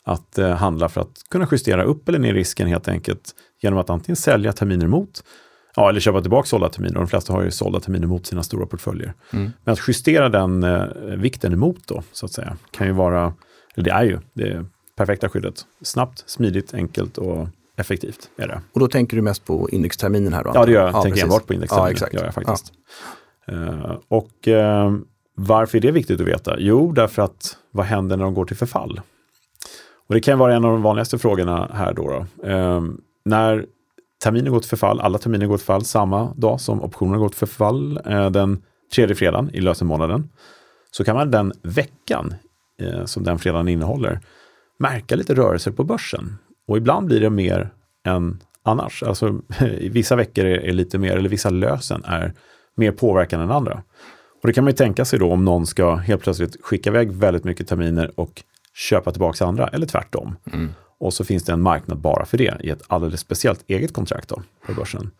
[0.03, 3.89] att eh, handla för att kunna justera upp eller ner risken helt enkelt genom att
[3.89, 5.23] antingen sälja terminer mot,
[5.75, 6.95] ja, eller köpa tillbaka sålda terminer.
[6.95, 9.13] De flesta har ju sålda terminer mot sina stora portföljer.
[9.33, 9.51] Mm.
[9.63, 10.83] Men att justera den eh,
[11.17, 13.33] vikten emot då, så att säga, kan ju vara,
[13.75, 15.65] eller det är ju det perfekta skyddet.
[15.81, 18.61] Snabbt, smidigt, enkelt och effektivt är det.
[18.73, 20.51] Och då tänker du mest på indexterminen här då?
[20.53, 20.89] Ja, det gör jag.
[20.89, 21.23] Ja, tänker precis.
[21.23, 21.87] enbart på indexterminer.
[21.87, 22.13] Ja, exakt.
[22.13, 22.73] Gör jag faktiskt.
[23.47, 24.93] Eh, och eh,
[25.35, 26.55] varför är det viktigt att veta?
[26.59, 29.01] Jo, därför att vad händer när de går till förfall?
[30.07, 32.09] Och det kan vara en av de vanligaste frågorna här då.
[32.09, 32.47] då.
[32.47, 32.81] Eh,
[33.25, 33.65] när
[34.23, 37.37] terminer går till förfall, alla terminer går till förfall samma dag som optionerna går till
[37.37, 38.63] förfall, eh, den
[38.95, 40.29] tredje fredagen i lösenmånaden,
[40.91, 42.33] så kan man den veckan
[42.81, 44.19] eh, som den fredagen innehåller
[44.79, 46.37] märka lite rörelser på börsen.
[46.67, 47.69] Och ibland blir det mer
[48.05, 49.03] än annars.
[49.03, 49.39] Alltså,
[49.91, 52.33] vissa veckor är, är lite mer, eller vissa lösen är
[52.75, 53.83] mer påverkan än andra.
[54.41, 57.11] Och det kan man ju tänka sig då om någon ska helt plötsligt skicka iväg
[57.11, 60.35] väldigt mycket terminer och köpa tillbaka andra, eller tvärtom.
[60.53, 60.69] Mm.
[60.99, 64.29] Och så finns det en marknad bara för det i ett alldeles speciellt eget kontrakt
[64.29, 65.11] då, på börsen.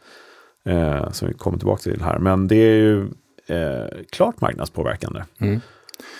[0.66, 2.20] Eh, som vi kommer tillbaka till här.
[2.20, 3.04] Men det är ju
[3.48, 5.24] eh, klart marknadspåverkande.
[5.40, 5.62] Mm.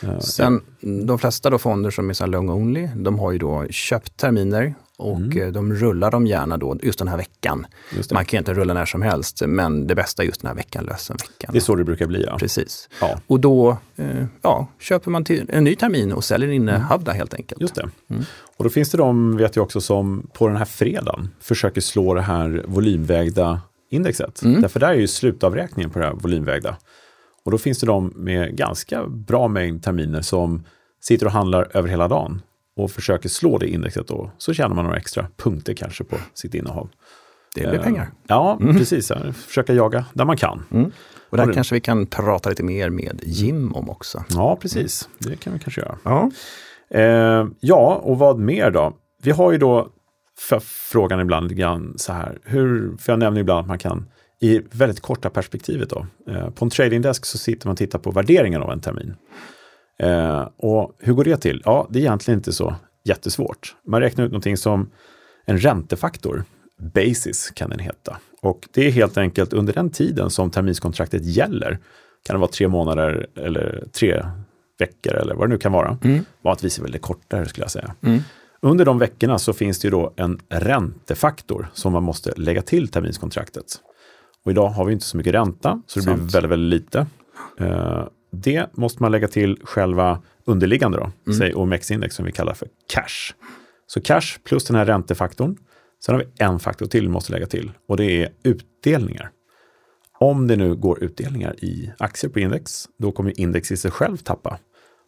[0.04, 0.62] Eh, Sen
[1.08, 4.76] de flesta då fonder som är så long only, de har ju då köpt terminer
[5.00, 5.42] och Mm.
[5.42, 7.68] eh, de rullar dem gärna då just den här veckan.
[8.12, 11.50] Man kan inte rulla när som helst, men det bästa just den här veckan, lösenveckan.
[11.54, 12.24] det är så det brukar bli.
[12.28, 12.38] Ja.
[12.38, 12.90] Precis.
[13.02, 17.34] Ja, Och då eh, ja, köper man till en ny termin och säljer innehavda helt
[17.34, 17.52] enkelt.
[17.62, 17.64] Mm.
[17.64, 17.90] just det.
[18.14, 18.24] Mm.
[18.58, 22.14] Och då finns det de, vet jag också, som på den här fredagen försöker slå
[22.14, 24.42] det här volymvägda indexet.
[24.42, 24.62] Mm.
[24.62, 26.76] Därför där är ju slutavräkningen på det här volymvägda.
[27.46, 30.64] Och då finns det de med ganska bra mängd terminer som
[31.02, 32.42] sitter och handlar över hela dagen
[32.80, 34.32] och försöker slå det indexet då.
[34.38, 36.90] Så tjänar man några extra punkter kanske på sitt innehav.
[37.56, 38.12] Det blir Eh, pengar.
[38.28, 39.10] Ja, precis.
[39.10, 39.34] Ja.
[39.34, 40.66] Försöka jaga där man kan.
[40.72, 40.92] Mm.
[41.30, 44.24] Och där kanske vi kan prata lite mer med Jim om också.
[44.30, 45.10] Ja, precis.
[45.20, 45.98] Det kan vi kanske göra.
[46.04, 46.32] Ja.
[46.90, 48.94] Eh, ja, och vad mer då?
[49.24, 49.90] Vi har ju då
[50.62, 54.08] frågan ibland lite grann så här, hur, för jag nämner ibland att man kan
[54.42, 56.06] i väldigt korta perspektivet då.
[56.28, 59.16] Eh, på en tradingdesk så sitter man och tittar på värderingen av en termin.
[60.04, 61.62] Eh, och hur går det till?
[61.66, 63.76] Ja, det är egentligen inte så jättesvårt.
[63.88, 64.90] Man räknar ut någonting som
[65.46, 66.44] en räntefaktor.
[66.94, 68.18] Basis kan den heta.
[68.42, 71.80] Och det är helt enkelt under den tiden som terminskontraktet gäller.
[72.26, 74.24] Kan det vara tre månader eller tre
[74.80, 75.98] veckor eller vad det nu kan vara.
[76.04, 76.26] Mm.
[76.42, 77.96] Vanligtvis är det kortare skulle jag säga.
[78.02, 78.20] Mm.
[78.62, 82.88] Under de veckorna så finns det ju då en räntefaktor som man måste lägga till
[82.88, 83.66] terminskontraktet.
[84.46, 86.36] Och idag har vi inte så mycket ränta, så det blir Sant.
[86.36, 87.08] väldigt, väldigt lite.
[87.60, 91.38] Eh, det måste man lägga till själva underliggande då, Mm.
[91.40, 93.34] säg OMX-index som vi kallar för cash.
[93.88, 95.58] Så cash plus den här räntefaktorn.
[96.06, 99.32] Sen har vi en faktor till vi måste lägga till och det är utdelningar.
[100.20, 104.18] Om det nu går utdelningar i aktier på index, då kommer index i sig själv
[104.18, 104.60] tappa.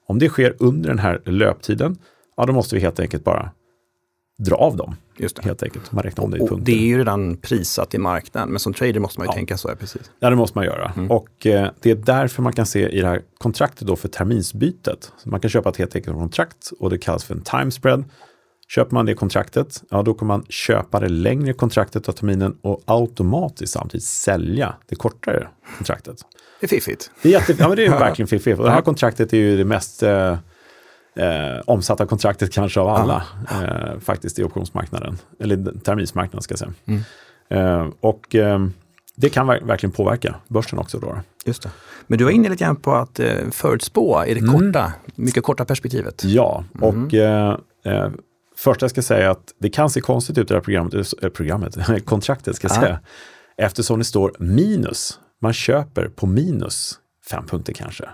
[0.08, 1.98] Om det sker under den här löptiden,
[2.38, 3.52] ja då måste vi helt enkelt bara
[4.44, 4.96] dra av dem.
[5.18, 5.44] Just det.
[5.44, 5.92] Helt enkelt.
[5.92, 6.66] Man räknar om det i punkter.
[6.66, 9.34] det är ju redan prissatt i marknaden, men som trader måste man ju Ja.
[9.36, 10.12] tänka så här precis.
[10.20, 10.92] Ja, det måste man göra.
[10.96, 11.12] Mm.
[11.12, 15.12] Och eh, det är därför man kan se i det här kontraktet då för terminsbytet.
[15.18, 18.04] Så man kan köpa ett helt enkelt kontrakt och det kallas för en time spread.
[18.68, 22.82] Köper man det kontraktet, ja då kommer man köpa det längre kontraktet av terminen och
[22.86, 26.18] automatiskt samtidigt sälja det kortare kontraktet.
[26.60, 27.12] Det är fiffigt.
[27.22, 28.60] Det är, jätte, ja, men det är verkligen fiffigt.
[28.60, 30.38] Och det här kontraktet är ju det mest eh,
[31.16, 35.18] eh, omsatta kontraktet kanske av alla eh, faktiskt i optionsmarknaden.
[35.40, 36.74] Eller terminsmarknaden ska jag säga.
[36.86, 37.02] Mm.
[37.50, 38.60] Eh, och eh,
[39.16, 41.18] det kan ver- verkligen påverka börsen också då.
[41.46, 41.70] Just det.
[42.08, 44.52] Men du var inne lite grann på att eh, förutspå i det Mm.
[44.54, 46.24] korta, mycket korta perspektivet.
[46.26, 48.10] Ja, och eh, eh,
[48.58, 50.94] Första jag ska säga att det kan se konstigt ut det här programmet,
[51.24, 52.82] äh, programmet kontraktet ska jag Ja.
[52.82, 53.00] säga.
[53.58, 55.20] Eftersom det står minus.
[55.42, 56.94] Man köper på minus
[57.32, 58.10] fem punkter kanske.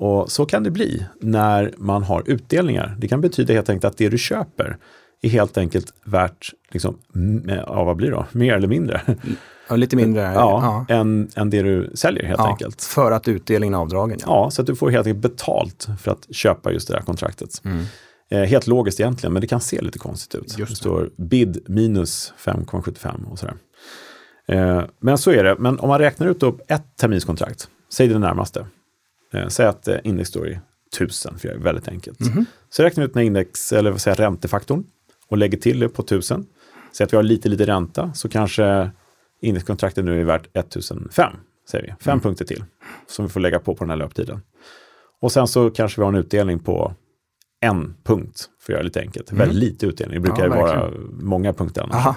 [0.00, 2.96] Och så kan det bli när man har utdelningar.
[2.98, 4.76] Det kan betyda helt enkelt att det du köper
[5.22, 6.98] är helt enkelt värt, liksom,
[7.66, 8.26] ja, vad blir det då?
[8.32, 9.00] Mer eller mindre?
[9.68, 10.20] Ja, lite mindre.
[10.22, 12.82] Ja, Än, än det du säljer helt Ja, enkelt.
[12.82, 14.18] För att utdelningen är avdragen.
[14.20, 14.26] Ja.
[14.44, 17.62] Ja, så att du får helt enkelt betalt för att köpa just det där kontraktet.
[18.30, 20.42] Eh, helt logiskt egentligen, men det kan se lite konstigt ut.
[20.58, 20.76] Just det det.
[20.76, 23.54] står bid minus 5,75 och sådär.
[24.48, 25.56] Eh, men så är det.
[25.58, 28.66] Men om man räknar ut då ett terminskontrakt, säg det närmaste.
[29.32, 30.58] Eh, säg att eh, index står i
[30.96, 32.18] 1000, för det är väldigt enkelt.
[32.70, 34.84] Så räknar vi ut den här index, eller vad säger jag, räntefaktorn
[35.28, 36.46] och lägger till det på 1000.
[36.92, 38.90] Säg att vi har lite, lite ränta, så kanske
[39.42, 41.32] indexkontraktet nu är värt 1005,
[41.70, 42.04] säger vi.
[42.04, 42.64] Fem punkter till,
[43.06, 44.40] som vi får lägga på på den här löptiden.
[45.20, 46.94] Och sen så kanske vi har en utdelning på
[47.60, 49.32] en punkt, för att göra det lite enkelt.
[49.32, 51.94] Väldigt lite utdelning, det brukar Ja, ju vara många punkter annars.
[51.96, 52.14] Aha.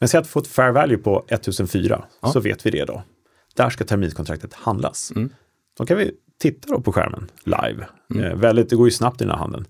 [0.00, 2.28] Men säg att vi får ett fair value på 1004, Ja.
[2.32, 3.02] så vet vi det då.
[3.56, 5.12] Där ska terminskontraktet handlas.
[5.16, 5.30] Mm.
[5.78, 7.86] Då kan vi titta då på skärmen live.
[8.14, 9.64] Eh, väldigt, det går ju snabbt i den här handeln.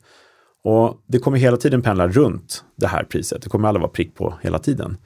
[0.64, 3.42] Och det kommer hela tiden pendla runt det här priset.
[3.42, 4.96] Det kommer aldrig vara prick på hela tiden.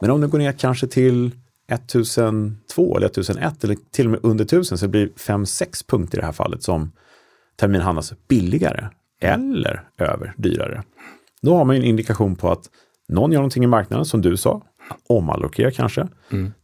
[0.00, 1.30] Men om det går ner kanske till
[1.68, 6.20] 1002 eller 1001 eller till och med under 1000 så det blir 5-6 punkter i
[6.20, 6.92] det här fallet som
[7.56, 8.88] termin handlas billigare
[9.20, 10.82] eller över dyrare.
[11.42, 12.64] Då har man ju en indikation på att
[13.08, 14.62] någon gör någonting i marknaden som du sa,
[15.06, 16.08] omallokerar kanske.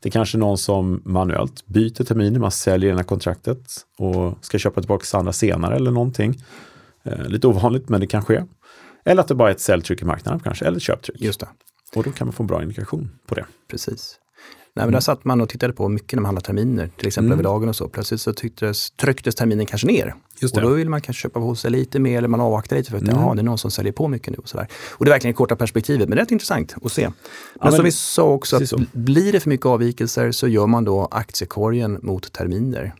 [0.00, 3.66] Det är kanske någon som manuellt byter terminer, man säljer här kontraktet
[3.98, 6.34] och ska köpa tillbaka andra senare eller någonting.
[7.02, 8.44] Eh, lite ovanligt, men det kan ske.
[9.04, 11.20] Eller att det bara är ett säljtryck i marknaden kanske, eller ett köptryck.
[11.20, 11.48] Just det,
[11.96, 13.46] Och då kan man få en bra indikation på det.
[13.70, 14.16] precis.
[14.76, 17.32] Nej, men där satt man och tittade på mycket när man handlar terminer, till exempel
[17.32, 17.88] över dagen och så.
[17.88, 20.14] Plötsligt så tycktes, trycktes terminen kanske ner.
[20.54, 22.98] Och då vill man kanske köpa på sig lite mer eller man avvaktar lite för
[22.98, 24.68] att jaha, det är någon som säljer på mycket nu och sådär.
[24.90, 27.02] Och det är verkligen det korta perspektivet, men det är rätt intressant att se.
[27.02, 27.12] Men,
[27.62, 31.08] men- som vi sa också, att blir det för mycket avvikelser så gör man då
[31.10, 32.94] aktiekorgen mot terminer.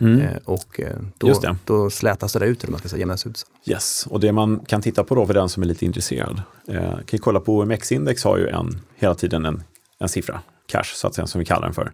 [0.00, 1.12] Eh, och eh, Mm.
[1.18, 3.46] Då, då slätas det där ut, eller man ska säga, jämnas ut.
[3.66, 6.42] Yes, och det man kan titta på då för den som är lite intresserad.
[6.68, 9.62] Eh, kan ju kolla på OMX-index har ju en, hela tiden en,
[9.98, 11.92] en siffra, cash så att säga, som vi kallar den för.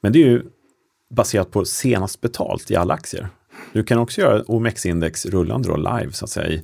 [0.00, 0.42] Men det är ju
[1.14, 3.28] baserat på senast betalt i alla aktier.
[3.72, 6.62] Du kan också göra OMX-index rullande då live så att säga i,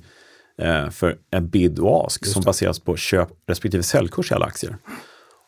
[0.57, 4.77] eh, för en bid och ask som baseras på köp respektive säljkurs i alla aktier.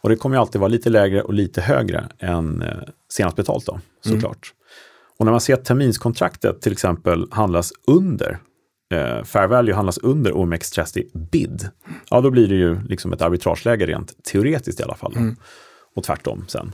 [0.03, 2.77] Och det kommer ju alltid vara lite lägre och lite högre än eh,
[3.09, 4.53] senast betalt då, såklart.
[5.19, 8.39] Och när man ser att terminskontraktet till exempel handlas under,
[8.93, 11.69] eh, fair value handlas under OMX30 bid,
[12.09, 15.13] ja då blir det ju liksom ett arbitrageläge rent teoretiskt i alla fall.
[15.15, 15.19] då.
[15.95, 16.71] Och tvärtom sen.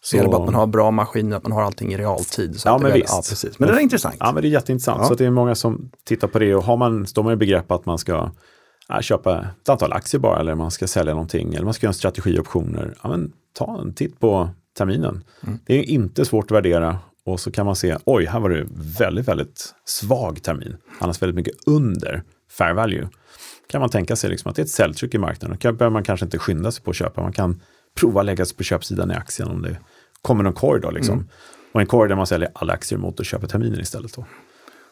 [0.00, 2.60] Så det gäller bara att man har bra maskiner, att man har allting i realtid.
[2.60, 3.12] Så Ja, men väl- visst.
[3.12, 3.58] Ja, precis.
[3.58, 4.16] Men det är intressant.
[4.20, 4.98] Ja, men det är jätteintressant.
[5.02, 5.08] Ja.
[5.08, 7.70] Så det är många som tittar på det och har man, står man i begrepp
[7.70, 8.30] att man ska
[8.88, 11.90] ja, köpa ett antal aktier bara eller man ska sälja någonting eller man ska göra
[11.90, 15.24] en strategioptioner, ja, men ta en titt på terminen.
[15.46, 15.58] Mm.
[15.66, 18.66] Det är inte svårt att värdera och så kan man se, oj, här var det
[18.98, 20.76] väldigt, väldigt svag termin.
[20.98, 23.08] Annars väldigt mycket under fair value.
[23.68, 25.58] Kan man tänka sig liksom att det är ett säljtryck i marknaden.
[25.60, 27.22] Då behöver man kanske inte skynda sig på att köpa.
[27.22, 27.60] Man kan
[28.00, 29.76] prova lägga sig på köpsidan i aktien om det
[30.22, 31.14] kommer någon korg då liksom.
[31.14, 31.28] Mm.
[31.72, 34.24] Och en korg där man säljer alla aktier mot och köper terminen istället då.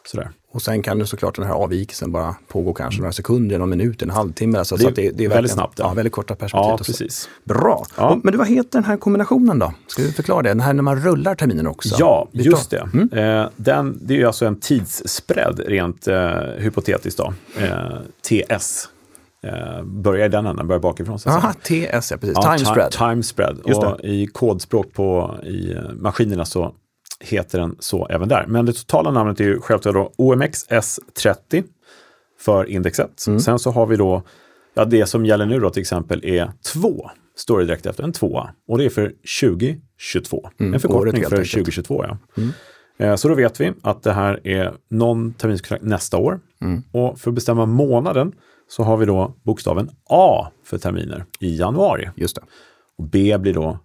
[0.06, 0.30] Sådär.
[0.50, 4.02] Och sen kan det såklart den här avvikelsen bara pågå kanske några sekunder, någon minut,
[4.02, 4.58] en halvtimme.
[4.58, 5.84] Alltså, Det så det, det är väldigt snabbt, ja.
[5.88, 6.70] Ja, väldigt korta perspektiv.
[6.70, 7.28] Ja, precis.
[7.44, 7.86] Bra.
[7.96, 8.10] Ja.
[8.10, 9.72] Och, men du, vad heter den här kombinationen då?
[9.86, 10.48] Ska du förklara det?
[10.48, 11.96] Den här när man rullar terminen också?
[11.98, 12.44] Ja, Byta.
[12.44, 13.20] just det.
[13.20, 17.34] Eh, den, det är alltså en tidsspread rent eh, hypotetiskt då.
[17.58, 18.88] Eh, TS.
[19.44, 21.18] Eh, börjar i den änden, börjar bakifrån.
[21.18, 21.52] Så Aha.
[21.52, 22.32] TS, ja precis.
[22.34, 22.90] Ja, time ti- spread.
[22.92, 23.58] Time spread.
[23.58, 26.74] Och i kodspråk på i maskinerna så
[27.20, 28.44] heter den så även där.
[28.48, 31.64] Men det totala namnet är ju självklart då OMX S30
[32.40, 33.26] för indexet.
[33.26, 33.40] Mm.
[33.40, 34.22] Sen så har vi då,
[34.74, 38.12] ja, det som gäller nu då till exempel är två, står det direkt efter, en
[38.12, 38.50] tvåa.
[38.68, 40.48] Och det är för 2022.
[40.58, 41.54] en Mm, året förkortning för enkelt.
[41.54, 41.64] Mm.
[41.64, 42.04] 2022.
[42.08, 42.18] Ja.
[43.06, 46.40] Eh, Så då vet vi att det här är någon terminskontrakt nästa år.
[46.60, 46.82] Mm.
[46.92, 48.32] Och för att bestämma månaden
[48.68, 52.10] så har vi då bokstaven A för terminer i januari.
[52.16, 52.42] Just det.
[52.98, 53.78] Och B blir då,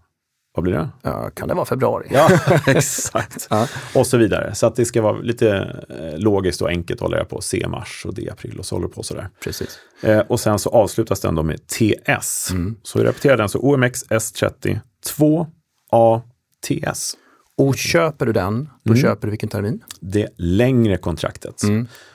[0.56, 0.90] vad blir det?
[1.02, 2.08] Ja, kan det vara februari?
[2.12, 2.30] Ja,
[2.68, 3.48] exakt.
[3.96, 4.56] Och så vidare.
[4.56, 5.50] Så att det ska vara lite
[5.90, 7.42] eh, logiskt och enkelt håller jag på.
[7.42, 9.30] C mars och D april och så håller på sådär.
[9.44, 9.80] Precis.
[10.02, 12.52] Eh, och sen så avslutas den då med TS.
[12.84, 15.48] Så vi repeterar den, så OMX S30 2
[15.90, 17.18] ATS.
[17.60, 19.02] Och köper du den, då Mm.
[19.02, 19.84] köper du vilken termin?
[20.00, 21.62] Det längre kontraktet.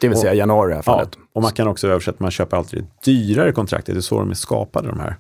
[0.01, 1.19] Det vill säga januari i det här Ja, fallet.
[1.33, 4.31] och man kan också översätta, man köper alltid det dyrare kontraktet, det är så de
[4.31, 5.17] är skapade de här.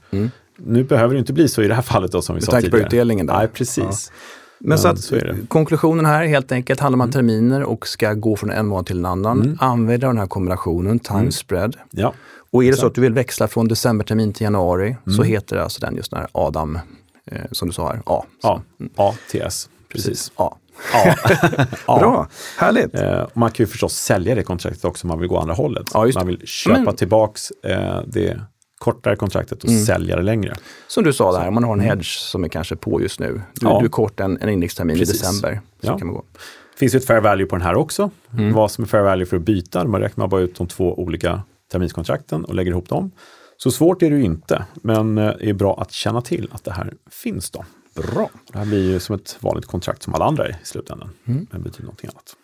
[0.56, 2.52] Nu behöver det inte bli så i det här fallet då som vi Med sa
[2.52, 2.86] tanke på tidigare.
[2.86, 3.38] utdelningen där.
[3.38, 4.12] Nej, precis.
[4.58, 5.12] Men så att
[5.48, 7.12] konklusionen här helt enkelt handlar om mm.
[7.12, 9.42] terminer och ska gå från en månad till en annan.
[9.42, 9.56] Mm.
[9.60, 11.32] Använda den här kombinationen, time mm.
[11.32, 11.76] spread.
[11.90, 12.14] Ja.
[12.50, 15.26] Och är det så att du vill växla från decembertermin till januari så mm.
[15.26, 16.78] heter det alltså den just den här Adam,
[17.26, 18.24] eh, som du sa här, A.
[18.42, 18.62] Ja,
[18.96, 19.68] ATS.
[19.94, 20.32] Precis.
[20.36, 20.56] A.
[20.92, 21.14] Ja.
[21.86, 21.98] ja.
[21.98, 22.28] Bra,
[22.58, 22.94] härligt.
[22.94, 25.86] Eh, man kan ju förstås sälja det kontraktet också om man vill gå andra hållet.
[25.94, 26.96] Ja, man vill köpa Men...
[26.96, 28.40] tillbaks eh, det
[28.78, 29.84] kortare kontraktet och mm.
[29.84, 30.54] sälja det längre.
[30.88, 33.40] Som du sa där, man har en hedge som är kanske på just nu.
[33.54, 33.78] Du, ja.
[33.78, 35.60] du är kort en, en indextermin i december.
[35.80, 35.98] Så ja.
[35.98, 36.24] kan man gå.
[36.32, 38.10] Det finns ju ett fair value på den här också.
[38.32, 38.52] Mm.
[38.52, 41.42] Vad som är fair value för att byta, man räknar bara ut de två olika
[41.72, 43.10] terminskontrakten och lägger ihop dem.
[43.56, 46.64] Så svårt är det ju inte, men det eh, är bra att känna till att
[46.64, 47.64] det här finns då.
[47.94, 48.30] Bra.
[48.52, 51.46] Det här blir ju som ett vanligt kontrakt som alla andra i slutändan, mm.
[51.50, 52.36] men betyder någonting annat.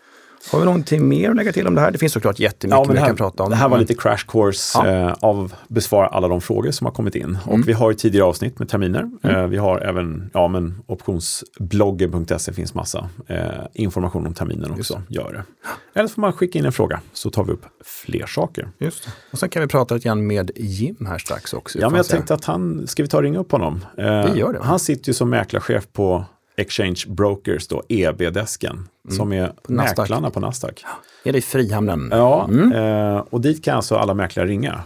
[0.52, 1.90] Har vi någonting mer att lägga till om det här?
[1.90, 3.50] Det finns såklart jättemycket ja, vi kan prata om.
[3.50, 4.88] Det här var lite crash course ja.
[4.88, 7.24] eh, av besvara alla de frågor som har kommit in.
[7.24, 7.38] Mm.
[7.46, 9.10] Och vi har ju tidigare avsnitt med terminer.
[9.22, 9.36] Mm.
[9.36, 13.38] Eh, vi har även ja, men optionsbloggen.se finns massa eh,
[13.74, 15.02] information om terminen också.
[15.08, 15.44] Gör det.
[15.94, 18.68] Eller så får man skicka in en fråga så tar vi upp fler saker.
[18.78, 19.10] Just det.
[19.32, 21.78] Och sen kan vi prata lite grann med Jim här strax också.
[21.78, 23.84] Ja, men jag tänkte att han, ska vi ta och ringa upp honom?
[23.98, 24.60] Eh, vi gör det.
[24.62, 26.24] Han sitter ju som mäklarchef på
[26.60, 29.16] Exchange Brokers, då, EB-desken, mm.
[29.16, 30.84] som är på mäklarna på Nasdaq.
[31.24, 32.08] Är det i Frihamnen?
[32.12, 32.72] Ja, mm.
[32.72, 34.82] eh, och dit kan alltså alla mäklare ringa.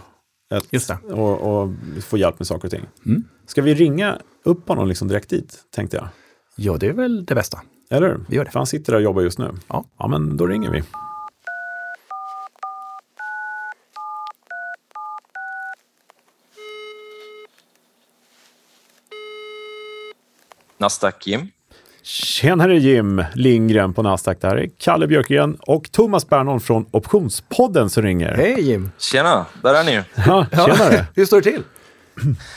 [0.53, 1.13] Ett, Just det.
[1.13, 1.69] Och, och,
[2.03, 2.85] få hjälp med saker och ting.
[3.05, 3.23] Mm.
[3.47, 6.07] Ska vi ringa upp honom liksom direkt dit, tänkte jag?
[6.55, 7.61] Ja, det är väl det bästa.
[7.89, 8.51] Eller Vi gör det.
[8.51, 9.51] För han sitter där och jobbar just nu.
[9.67, 9.85] Ja.
[9.99, 10.83] Ja, men då ringer vi.
[20.77, 21.47] Nasdaq Jim.
[22.05, 24.41] Tjenare Jim Lindgren på Nasdaq.
[24.41, 28.33] Det här är Kalle Björkgren och Thomas Bernholm från Optionspodden som ringer.
[28.33, 28.91] Hej Jim!
[28.97, 31.05] Tjena, där är ni Ja, tjenare!
[31.15, 31.63] Hur står det till?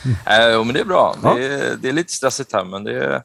[0.05, 1.15] äh, men det är bra.
[1.23, 1.33] Ja.
[1.33, 3.23] Det, är, det, är, lite stressigt här, men det,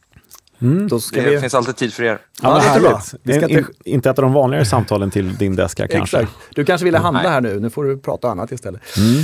[0.65, 0.89] mm.
[1.13, 1.41] det vi...
[1.41, 2.19] finns alltid tid för er.
[2.43, 2.81] Ja, ja
[3.23, 6.19] det är Det är in, inte av de vanligare samtalen till din deska kanske.
[6.19, 6.39] Exakt.
[6.55, 7.31] Du kanske ville handla Nej.
[7.31, 7.61] här nu.
[7.61, 8.81] Nu får du prata annat istället.
[8.97, 9.23] Mm.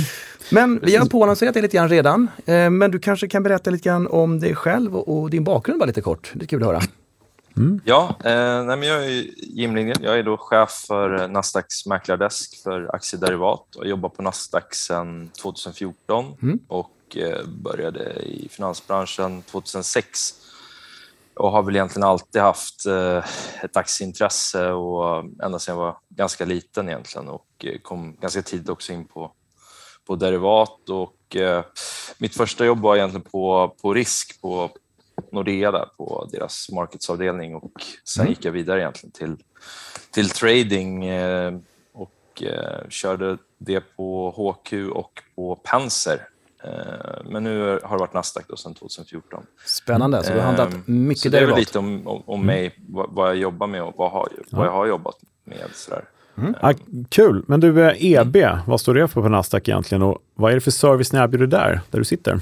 [0.51, 2.27] Men vi har påannonserat det lite grann redan.
[2.45, 5.85] Eh, men du kanske kan berätta lite grann om dig själv och din bakgrund bara
[5.85, 6.31] lite kort.
[6.33, 6.81] Det är kul att höra.
[7.57, 7.81] Mm.
[7.85, 10.03] Ja, eh, nej, men jag är Jim Lindgren.
[10.03, 16.25] Jag är då chef för Nasdaqs mäklardesk för aktiederivat och jobbar på Nasdaq sedan 2014
[16.41, 16.59] mm.
[16.67, 20.33] och eh, började i finansbranschen 2006
[21.35, 23.25] och har väl egentligen alltid haft eh,
[23.63, 28.69] ett aktieintresse och ända sedan jag var ganska liten egentligen och eh, kom ganska tidigt
[28.69, 29.31] också in på
[30.05, 31.63] på derivat och eh,
[32.17, 34.69] mitt första jobb var egentligen på, på risk på
[35.31, 38.33] Nordea där på deras marketsavdelning och sen mm.
[38.33, 39.37] gick jag vidare egentligen till,
[40.11, 41.59] till trading eh,
[41.93, 46.27] och eh, körde det på HQ och på Penser.
[46.63, 46.71] Eh,
[47.25, 49.43] men nu har det varit Nasdaq då sedan 2014.
[49.65, 52.45] Spännande, så du har handlat ehm, mycket så det är lite om, om, om mm.
[52.45, 55.57] mig, vad, vad, jag jobbar med och vad, har, vad jag har jobbat med.
[55.73, 56.03] Sådär.
[56.37, 56.55] Mm.
[56.61, 56.73] Ah,
[57.09, 60.61] kul, men du, EB, vad står det för på Nasdaq egentligen och vad är det
[60.61, 62.39] för service ni erbjuder där, där du sitter?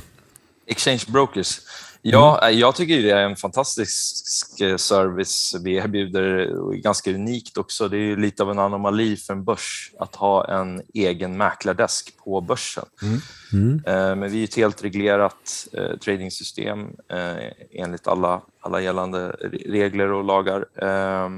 [0.69, 1.61] Exchange Brokers.
[2.01, 2.53] Ja, mm.
[2.53, 7.87] Eh, jag tycker det är en fantastisk eh, service vi erbjuder ganska unikt också.
[7.87, 12.41] Det är lite av en anomali för en börs att ha en egen mäklardesk på
[12.41, 12.85] börsen.
[13.01, 13.19] Mm.
[13.53, 14.19] Mm.
[14.19, 16.79] Men vi är ett helt reglerat eh, tradingsystem
[17.09, 19.29] eh, enligt alla, alla gällande
[19.65, 20.65] regler och lagar.
[20.81, 21.29] Eh,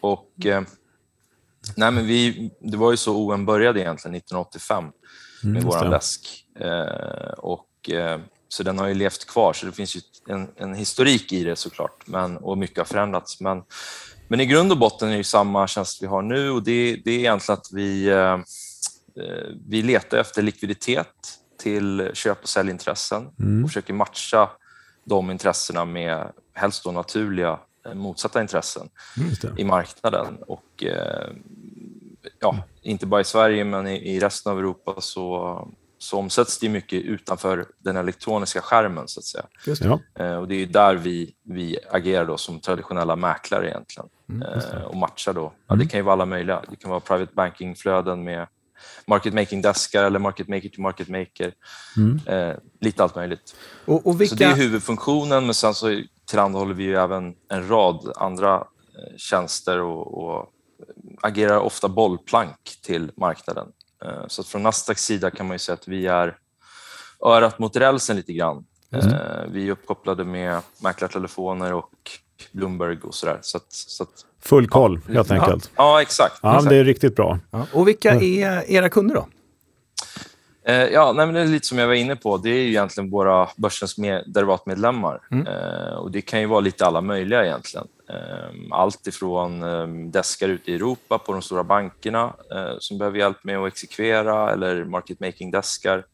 [0.00, 0.46] och
[1.76, 4.84] Nej, men vi, det var ju så OM började egentligen 1985
[5.42, 6.44] med mm, vår läsk.
[6.60, 10.74] Eh, och, eh, så den har ju levt kvar, så det finns ju en, en,
[10.74, 13.40] historik i det såklart men, och mycket har förändrats.
[13.40, 13.62] Men,
[14.28, 17.10] men i grund och botten är det samma tjänst vi har nu och det, det
[17.10, 18.32] är egentligen att vi, eh,
[19.22, 23.64] eh, vi letar efter likviditet till köp och säljintressen mm.
[23.64, 24.50] och försöker matcha
[25.04, 28.88] de intressena med helst då naturliga Eh, motsatta intressen
[29.56, 30.38] i marknaden.
[30.46, 31.30] Och, eh,
[32.40, 37.02] ja, inte bara i Sverige, men i, resten av Europa så, så omsätts det mycket
[37.02, 39.08] utanför den elektroniska skärmen.
[39.08, 39.44] så att säga.
[39.66, 40.24] Just det.
[40.24, 44.96] Eh, och det är där vi, vi agerar då som traditionella mäklare egentligen mm, och
[44.96, 45.32] matchar.
[45.32, 45.40] Då.
[45.40, 45.88] Ja, det mm.
[45.88, 46.62] kan ju vara alla möjliga.
[46.70, 48.46] Det kan vara private banking-flöden med
[49.06, 51.52] market making-deskar eller market maker to market maker.
[51.96, 52.20] Mm.
[52.26, 53.56] Eh, lite allt möjligt.
[53.84, 54.36] Och, och vilka...
[54.36, 59.16] Så det är huvudfunktionen, men sen så tillhandahåller vi ju även en rad andra eh,
[59.16, 60.52] tjänster och, och
[61.22, 63.68] agerar ofta bollplank till marknaden.
[64.04, 66.36] Eh, så från Nasdaqs sida kan man ju säga att vi är
[67.26, 68.64] örat mot rälsen lite grann.
[68.92, 69.52] Mm.
[69.52, 71.90] Vi är uppkopplade med mäklartelefoner och
[72.52, 73.38] Bloomberg och sådär.
[73.42, 74.08] Så att, så att,
[74.40, 75.70] Full koll ja, helt enkelt.
[75.76, 76.38] Ja, exakt.
[76.42, 76.70] Ja, exakt.
[76.70, 77.38] Det är riktigt bra.
[77.50, 77.66] Ja.
[77.72, 79.28] Och vilka är era kunder då?
[80.66, 82.36] Eh, ja, nej, men det är lite som jag var inne på.
[82.36, 85.20] Det är ju egentligen våra börsens med, derivatmedlemmar.
[85.30, 85.46] Mm.
[85.46, 87.86] Eh, och det kan ju vara lite alla möjliga egentligen.
[88.10, 93.18] Eh, allt ifrån eh, deskar ute i Europa på de stora bankerna eh, som behöver
[93.18, 96.04] hjälp med att exekvera eller market making-deskar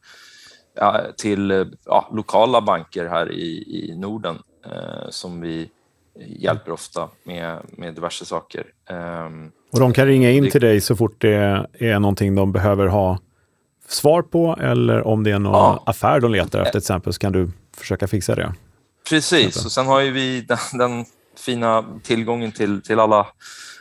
[1.17, 3.49] till ja, lokala banker här i,
[3.89, 5.71] i Norden eh, som vi
[6.27, 8.67] hjälper ofta med, med diverse saker.
[8.91, 11.35] Ehm, Och de kan ringa in Det- till dig så fort det
[11.79, 13.19] är någonting de behöver ha
[13.89, 15.83] svar på eller om det är någon Ja.
[15.87, 18.55] affär de letar efter till exempel så kan du försöka fixa det.
[19.09, 21.05] Precis, och sen har ju vi den, den
[21.37, 23.27] fina tillgången till, till alla,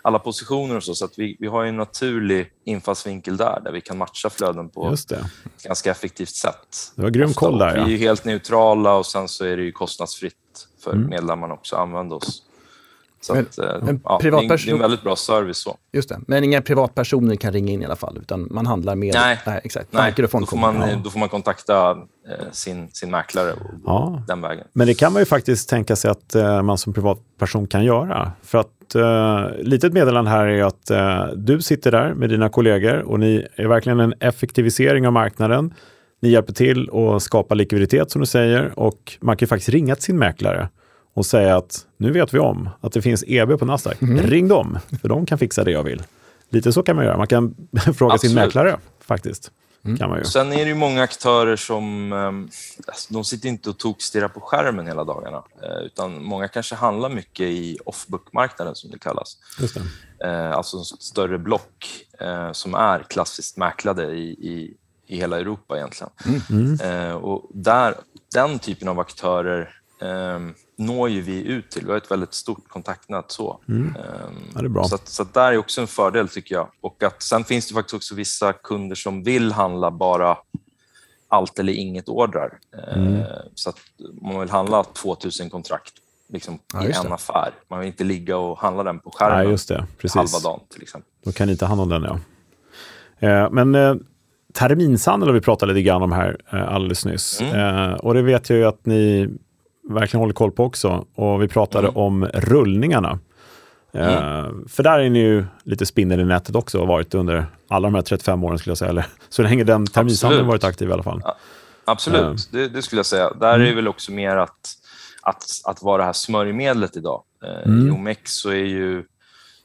[0.02, 3.82] alla positioner och så, så att vi, vi har en naturlig infallsvinkel där, där vi
[3.82, 6.92] kan matcha flöden på ett ganska effektivt sätt.
[6.96, 8.08] Det var grym koll där, Och Vi är ja.
[8.08, 10.36] helt neutrala och sen så är det ju kostnadsfritt
[10.84, 11.10] för Mm.
[11.10, 12.44] medlemmarna också att använda oss.
[13.24, 15.58] Så Men att, eh, en ja, det, är, det är privatperson- en väldigt bra service.
[15.58, 15.78] så.
[15.94, 16.20] Just det.
[16.28, 19.62] Men inga privatpersoner kan ringa in i alla fall, utan man handlar med Nej.
[19.64, 19.88] exakt.
[19.94, 20.96] Nej, banker och då får, man, Ja.
[21.04, 24.24] då får man kontakta eh, sin, sin mäklare och Ja.
[24.28, 24.68] den vägen.
[24.74, 28.32] Men det kan man ju faktiskt tänka sig att eh, man som privatperson kan göra.
[28.44, 33.00] För att eh, litet meddelande här är att eh, du sitter där med dina kollegor
[33.02, 35.74] och ni är verkligen en effektivisering av marknaden.
[36.22, 39.96] Ni hjälper till att skapa likviditet som du säger och man kan ju faktiskt ringa
[39.96, 40.70] till sin mäklare
[41.13, 43.97] och säga att nu vet vi om att det finns EB på Nasdaq.
[44.02, 46.04] Ring dem, för de kan fixa det jag vill.
[46.50, 47.17] Lite så kan man göra.
[47.17, 47.56] Man kan
[47.95, 48.36] fråga sin Absolut.
[48.36, 49.52] mäklare faktiskt.
[50.00, 50.24] Kan man ju.
[50.26, 52.50] Sen är det ju många aktörer som ehm,
[52.88, 55.43] alltså, de sitter inte och tokstirrar på skärmen hela dagarna.
[55.63, 59.38] eh, Utan många kanske handlar mycket i off-book-marknaden som det kallas.
[59.60, 59.78] Just
[60.19, 60.28] det.
[60.28, 64.74] Eh, Alltså större block eh, som är klassiskt mäklade i, i,
[65.08, 66.12] i hela Europa egentligen.
[66.84, 67.95] Eh, Och där,
[68.34, 69.69] den typen av aktörer
[70.02, 71.86] ehm, når ju vi ut till.
[71.86, 73.60] Vi har ett väldigt stort kontaktnät så.
[73.70, 73.94] Ehm,
[74.56, 74.84] Ja, det är bra.
[74.84, 76.67] Så, att, så att där är också en fördel tycker jag.
[76.82, 80.38] Och att sen finns det faktiskt också vissa kunder som vill handla bara
[81.28, 82.60] allt eller inget ordrar.
[82.96, 83.24] Mm.
[83.56, 83.78] Så att
[84.22, 85.94] man vill handla 2000 kontrakt
[86.30, 87.13] liksom, Ja, i en det.
[87.13, 87.52] affär.
[87.70, 89.86] Man vill inte ligga och handla den på skärmen Nej, just det.
[89.98, 90.15] Precis.
[90.15, 91.12] halva dagen till exempel.
[91.24, 92.20] Då kan ni ta hand om den, ja.
[93.28, 93.96] Eh, men eh,
[94.54, 97.41] terminshandel har vi pratat lite grann om här eh, alldeles nyss.
[97.41, 99.30] Eh, och det vet jag ju att ni
[99.93, 101.06] verkligen håller koll på också.
[101.15, 103.19] Och vi pratade om rullningarna.
[103.93, 107.88] Eh, För där är ni ju lite spindel i nätet också och varit under alla
[107.88, 108.89] de här 35 åren skulle jag säga.
[108.89, 111.21] Eller så länge den terminshandeln varit aktiv i alla fall.
[111.86, 113.34] Absolut, det, det skulle jag säga.
[113.34, 113.62] Där Mm.
[113.62, 114.73] är det väl också mer att,
[115.21, 117.23] att, att vara det här smörjmedlet idag.
[117.43, 117.88] Eh, Mm.
[117.88, 119.04] I OMX så är ju,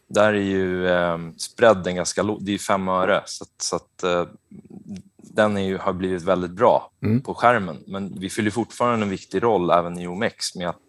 [0.08, 2.44] där är ju eh, spreaden ganska låg.
[2.44, 3.22] Det är fem öre.
[3.26, 4.24] Så, att, så att, eh,
[5.36, 7.20] den ju, har blivit väldigt bra Mm.
[7.22, 7.78] på skärmen.
[7.86, 10.82] Men vi fyller fortfarande en viktig roll även i OMX med att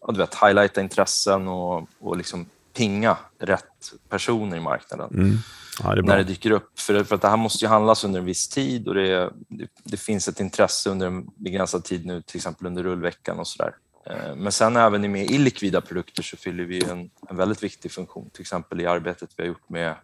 [0.00, 5.36] ja, du vet, highlighta intressen och, och liksom pinga rätt personer i marknaden Mm.
[5.82, 6.80] Ja, det när det dyker upp.
[6.80, 9.68] För, för att det här måste ju handlas under en viss tid och det, det,
[9.84, 13.74] det finns ett intresse under en begränsad tid nu, till exempel under rullveckan och sådär.
[14.06, 17.92] Eh, Men sen även i mer illikvida produkter så fyller vi en, en väldigt viktig
[17.92, 19.94] funktion, till exempel i arbetet vi har gjort med,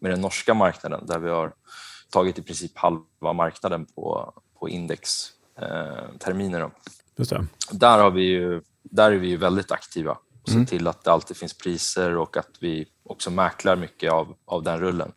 [0.00, 1.52] med den norska marknaden där vi har
[2.14, 5.28] tagit i princip halva marknaden på, på index
[5.60, 6.10] eh.
[7.70, 11.12] Där, har vi ju, där är vi ju väldigt aktiva och ser till att det
[11.12, 15.12] alltid finns priser och att vi också mäklar mycket av, av den rullen.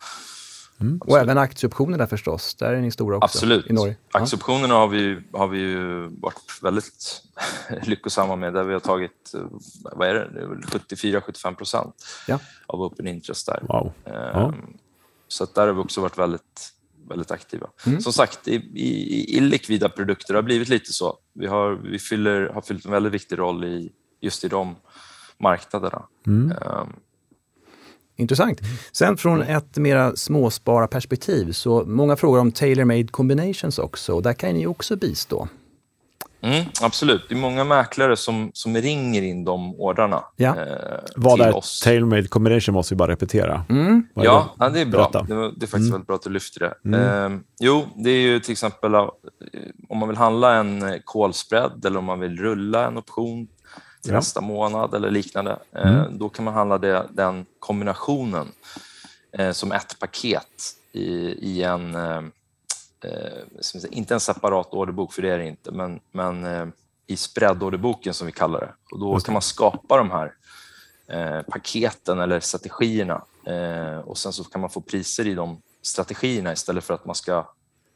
[1.02, 2.56] Och även aktieoptioner där förstås.
[2.56, 3.26] Där är ni stora också.
[3.26, 3.68] Absolut.
[3.70, 3.96] I Norge.
[4.14, 4.20] Ja.
[4.20, 7.22] Aktieoptionerna har vi, har vi ju varit väldigt
[7.84, 8.54] lyckosamma med.
[8.54, 9.42] Där vi har tagit eh,
[9.96, 10.30] vad är det?
[10.34, 11.96] Det är väl 74-75 procent
[12.28, 12.40] Ja.
[12.68, 13.60] av open interest där.
[13.68, 13.92] Wow.
[14.06, 14.12] Ja.
[14.48, 14.78] Ehm,
[15.28, 16.74] Så att där har vi också varit väldigt,
[17.10, 17.68] väldigt aktiva.
[17.86, 18.02] Mm.
[18.02, 21.18] Som sagt, i, i, i likvida produkter har det blivit lite så.
[21.34, 23.92] Vi, har, vi fyller, har fyllt en väldigt viktig roll i,
[24.22, 24.76] just i de
[25.40, 26.04] marknaderna.
[26.28, 26.52] Mm.
[26.52, 26.94] Ehm,
[28.20, 28.62] Intressant.
[28.92, 34.14] Sen från ett mera småspararperspektiv så många frågar om tailor-made combinations också.
[34.14, 35.48] Och där kan ni också bistå.
[36.42, 37.30] Mm, absolut.
[37.30, 40.56] Det är många mäklare som, som ringer in de ordrarna Ja.
[40.62, 41.82] eh, Vad till är oss.
[41.84, 43.66] tailor-made combination måste vi bara repetera.
[43.70, 44.08] Mm.
[44.14, 45.10] Vad är Ja, ja, det är bra.
[45.28, 46.98] Det, det är faktiskt väldigt bra att du lyfter det.
[46.98, 49.08] Eh, jo, det är ju till exempel eh,
[49.90, 53.48] om man vill handla en eh, call spread eller om man vill rulla en option
[54.04, 54.18] till Ja.
[54.18, 55.60] nästa månad eller liknande.
[55.76, 58.48] Eh, Då kan man handla det, den kombinationen
[59.38, 61.08] eh, som ett paket i,
[61.42, 61.96] i en,
[63.92, 66.68] inte en separat orderbok, för det är det inte, men, men eh,
[67.08, 68.74] i spreadorderboken som vi kallar det.
[68.92, 70.34] Och då kan man skapa de här
[71.08, 76.54] eh, paketen eller strategierna eh, och sen så kan man få priser i de strategierna
[76.54, 77.50] istället för att man ska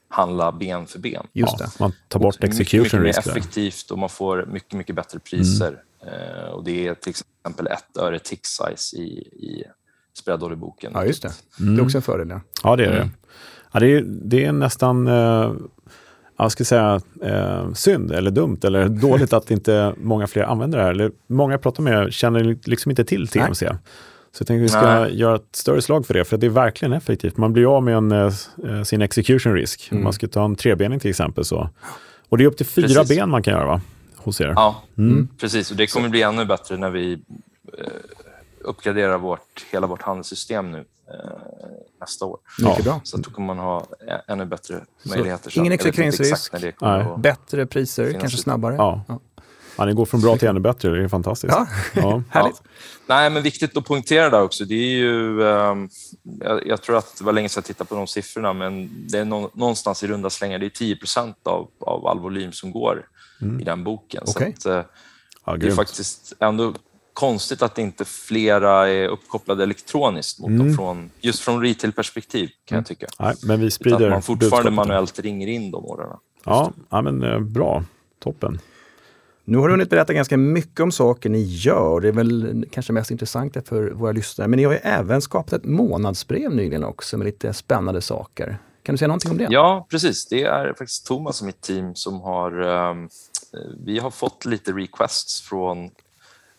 [0.09, 1.27] handla ben för ben.
[1.33, 1.69] Just det.
[1.79, 3.23] man tar bort mycket, execution mycket mer risk.
[3.23, 3.31] där.
[3.31, 5.83] effektivt och man får mycket, mycket bättre priser.
[6.05, 9.63] Eh, och det är till exempel ett öre tick size i, i
[10.13, 10.91] spreadorderboken.
[10.95, 11.33] Ja, just det.
[11.57, 12.29] Det är också en fördel.
[12.29, 12.41] Ja.
[12.63, 12.97] Ja, det är det.
[12.97, 13.11] Mm.
[13.71, 15.53] Ja, det, är, det är nästan eh,
[16.37, 20.83] jag ska säga, eh, synd eller dumt eller dåligt att inte många fler använder det
[20.83, 20.91] här.
[20.91, 23.65] Eller många jag pratar med känner liksom inte till TMC.
[23.65, 23.77] Nej.
[24.31, 25.19] Så jag tänkte att vi ska Nej.
[25.19, 27.37] göra ett större slag för det, för det är verkligen effektivt.
[27.37, 29.89] Man blir av med en, eh, sin execution risk.
[29.91, 30.03] Mm.
[30.03, 31.45] Man ska ta en trebening till exempel.
[31.45, 31.69] Så.
[32.29, 33.09] Och det är upp till fyra precis.
[33.09, 33.81] ben man kan göra va?
[34.23, 34.53] hos er.
[34.55, 35.27] Ja, mm.
[35.39, 35.71] precis.
[35.71, 37.13] Och det kommer bli ännu bättre när vi
[37.77, 37.87] eh,
[38.59, 40.83] uppgraderar vårt, hela vårt handelssystem nu eh,
[41.99, 42.39] nästa år.
[42.59, 43.01] Mycket bra.
[43.03, 43.87] Så då kommer man ha
[44.27, 45.49] ännu bättre möjligheter.
[45.49, 46.53] Så ingen exekveringsrisk,
[47.17, 48.75] bättre priser, kanske snabbare.
[48.75, 49.03] Ja.
[49.07, 49.19] Ja.
[49.77, 51.53] Ja, det går från bra till ännu bättre, det är fantastiskt.
[51.53, 52.23] Ja, ja.
[52.29, 52.61] Härligt.
[53.07, 55.41] Nej, men viktigt att poängtera där också, det är ju...
[55.41, 55.89] Um,
[56.39, 59.17] jag, jag, tror att det var länge sedan jag tittade på de siffrorna, men det
[59.17, 60.97] är no, någonstans i runda slängar, det är 10
[61.43, 63.05] av, av all volym som går
[63.41, 63.59] mm.
[63.59, 64.23] i den boken.
[64.27, 64.53] Okay.
[64.59, 64.85] Så att,
[65.45, 66.73] uh, det är faktiskt ändå
[67.13, 70.67] konstigt att inte flera är uppkopplade elektroniskt mot mm.
[70.67, 73.07] dem från, just från retail-perspektiv kan jag tycka.
[73.19, 76.19] Nej, men vi sprider att man fortfarande manuellt ringer in de ordrarna.
[76.43, 77.83] Ja, ja, men eh, bra.
[78.19, 78.59] Toppen.
[79.43, 81.99] Nu har du hunnit berätta ganska mycket om saker ni gör.
[81.99, 84.47] Det är väl kanske mest intressanta för våra lyssnare.
[84.47, 88.57] Men ni har ju även skapat ett månadsbrev nyligen också med lite spännande saker.
[88.83, 89.47] Kan du säga någonting om det?
[89.49, 90.27] Ja, precis.
[90.27, 92.61] Det är faktiskt Thomas och mitt team som har...
[92.61, 93.09] Um,
[93.85, 95.89] vi har fått lite requests från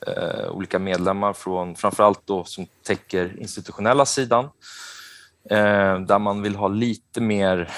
[0.08, 6.68] uh, olika medlemmar från framförallt då som täcker institutionella sidan uh, där man vill ha
[6.68, 7.70] lite mer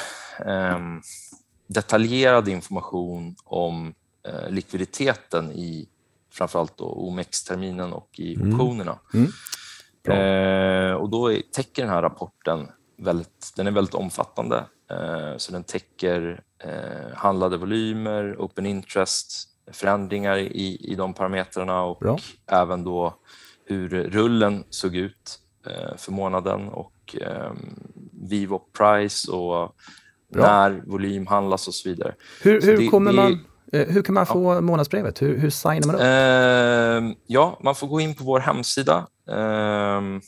[0.47, 1.03] um,
[1.67, 3.95] detaljerad information om
[4.29, 5.89] uh, likviditeten i
[6.33, 8.49] framförallt då OMX-terminen och i mm.
[8.49, 8.99] optionerna.
[9.15, 9.31] Mm.
[10.09, 10.97] Mm.
[10.97, 14.65] och då täcker den här rapporten väldigt, den är väldigt omfattande.
[14.91, 21.99] Eh, så den täcker eh, handlade volymer, open interest, förändringar i, i de parametrarna och
[21.99, 22.19] Bra.
[22.47, 23.19] även då
[23.67, 27.17] hur rullen såg ut eh, för månaden och
[28.29, 29.77] Vivo price och
[30.33, 30.43] Bra.
[30.43, 32.15] när volym handlas och så vidare.
[32.43, 34.61] Hur, hur det, kommer det, man, hur kan man få ja.
[34.61, 35.23] månadsbrevet?
[35.23, 36.01] Hur, hur signar man upp?
[36.01, 39.07] Eh, ja, man får gå in på vår hemsida.
[39.31, 40.21] Eh,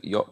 [0.00, 0.26] ja,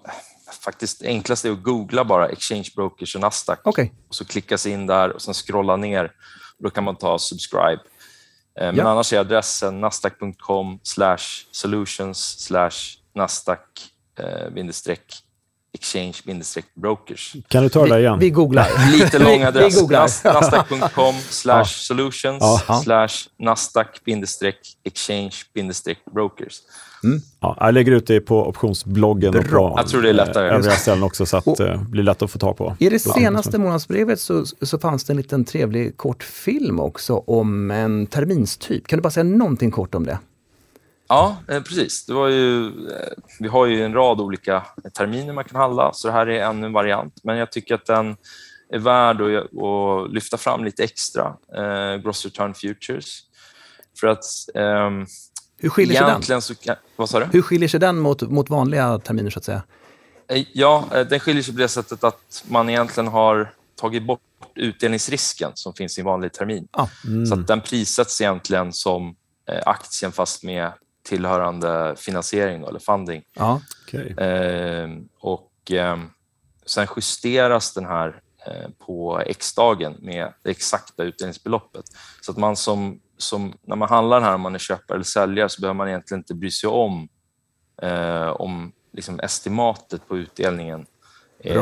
[0.65, 3.67] faktiskt enklast är att googla bara Exchange Brokers och Nasdaq.
[3.67, 3.91] Okay.
[4.09, 6.13] Och så klicka sig in där och sen scrolla ner.
[6.59, 7.81] Då kan man ta subscribe.
[8.61, 8.89] Eh, men ja.
[8.89, 10.81] annars är adressen nasdaq.com
[11.51, 13.93] solutions slash nasdaq
[15.83, 17.37] eh, exchange brokers.
[17.49, 18.19] Kan du ta det igen?
[18.19, 18.67] Vi, vi googlar.
[18.93, 19.83] Lite lång adress.
[20.25, 22.43] nasdaq.com slash solutions
[22.85, 24.01] slash nasdaq
[24.85, 25.33] exchange
[26.15, 26.61] brokers.
[27.05, 27.21] Mm.
[27.41, 30.49] Ja, jag lägger ut det på optionsbloggen och på jag tror det är lättare.
[30.49, 32.77] övriga ställen också så att det eh, blir lätt att få tag på.
[32.79, 37.71] I det senaste månadsbrevet så, så fanns det en liten trevlig kort film också om
[37.71, 38.87] en terminstyp.
[38.87, 40.19] Kan du bara säga någonting kort om det?
[41.13, 42.07] Ja, eh, precis.
[42.07, 43.09] Det var ju, eh,
[43.41, 46.67] vi har ju en rad olika terminer man kan handla, så det här är ännu
[46.67, 47.21] en variant.
[47.23, 48.17] Men jag tycker att den
[48.71, 53.21] är värd att, att lyfta fram lite extra, eh, Gross Return Futures.
[54.01, 54.91] För att eh,
[55.59, 56.43] hur skiljer sig den?
[56.43, 56.55] Så,
[56.97, 57.27] vad sa du?
[57.33, 59.63] Hur skiljer sig den mot, mot vanliga terminer så att säga?
[60.29, 64.21] Eh, ja, den skiljer sig på det sättet att man egentligen har tagit bort
[64.55, 66.69] utdelningsrisken som finns i en vanlig termin.
[66.71, 66.87] Ah.
[67.07, 67.27] Mm.
[67.27, 69.17] Så att den prissätts egentligen som
[69.65, 70.73] aktien fast med
[71.03, 73.23] tillhörande finansiering eller funding.
[73.37, 73.59] Ah.
[73.87, 74.27] Okay.
[74.27, 74.89] Eh,
[75.19, 75.97] och eh,
[76.67, 81.85] Sen justeras den här eh, på X-dagen med det exakta utdelningsbeloppet.
[82.21, 85.49] Så att man som som när man handlar här, om man är köpare eller säljare,
[85.49, 87.09] så behöver man egentligen inte bry sig om
[87.83, 90.87] eh, om liksom estimatet på utdelningen
[91.39, 91.57] är,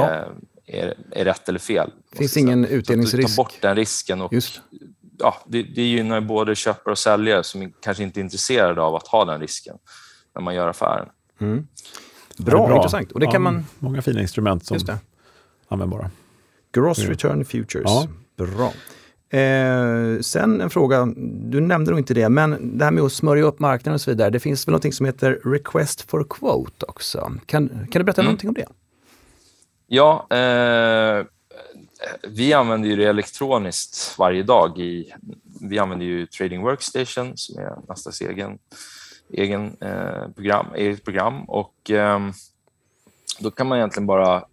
[0.66, 1.92] är, är, rätt eller fel.
[2.10, 3.36] Det finns ingen utdelningsrisk.
[3.36, 4.20] Ta bort den risken.
[4.20, 4.60] Och, Just.
[5.20, 9.06] Ja, det, det gynnar både köpare och säljare som kanske inte är intresserade av att
[9.06, 9.76] ha den risken
[10.34, 11.08] när man gör affären.
[11.40, 11.66] Mm.
[12.38, 13.12] Bra, bra, intressant.
[13.12, 13.64] Och det kan man...
[13.78, 14.98] Många fina instrument som är
[15.68, 16.10] användbara.
[16.72, 17.84] Gross return futures.
[17.86, 18.08] Ja.
[18.36, 18.72] Bra.
[19.38, 21.06] Eh, sen en fråga,
[21.50, 24.10] du nämnde nog inte det, men det här med att smörja upp marknaden och så
[24.10, 24.30] vidare.
[24.30, 27.32] Det finns väl något som heter Request for Quote också.
[27.46, 28.24] Kan, kan du berätta mm.
[28.24, 28.66] någonting om det?
[29.86, 31.26] Ja, eh,
[32.22, 34.78] vi använder ju det elektroniskt varje dag.
[34.78, 35.12] I,
[35.60, 38.58] vi använder ju Trading Workstation som är Nasdaqs egen,
[39.32, 41.44] egen eh, program, eget program.
[41.44, 42.20] Och, eh,
[43.38, 44.44] då kan man egentligen bara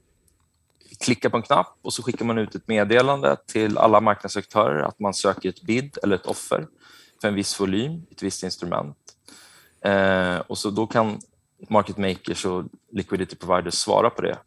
[0.99, 4.99] klicka på en knapp och så skickar man ut ett meddelande till alla marknadsaktörer att
[4.99, 6.67] man söker ett bid eller ett offer
[7.21, 8.97] för en viss volym, ett visst instrument.
[9.81, 11.19] Eh, och så Då kan
[11.69, 14.37] market makers och liquidity providers svara på det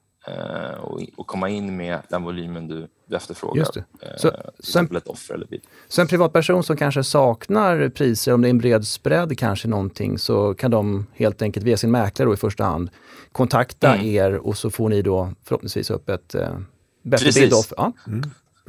[0.81, 3.59] och, och, komma in med den volymen du, du efterfrågar.
[3.59, 3.85] Just det.
[4.01, 5.61] Eh, så, till exempel ett offer eller bid.
[5.89, 10.19] Så en privatperson som kanske saknar priser, om det är en bred spread kanske någonting,
[10.19, 12.91] så kan de helt enkelt via sin mäklare då i första hand
[13.33, 14.07] kontakta mm.
[14.07, 16.59] er och så får ni då förhoppningsvis upp ett, eh,
[17.03, 17.53] bättre Precis.
[17.53, 17.73] off.
[17.77, 17.93] Ja.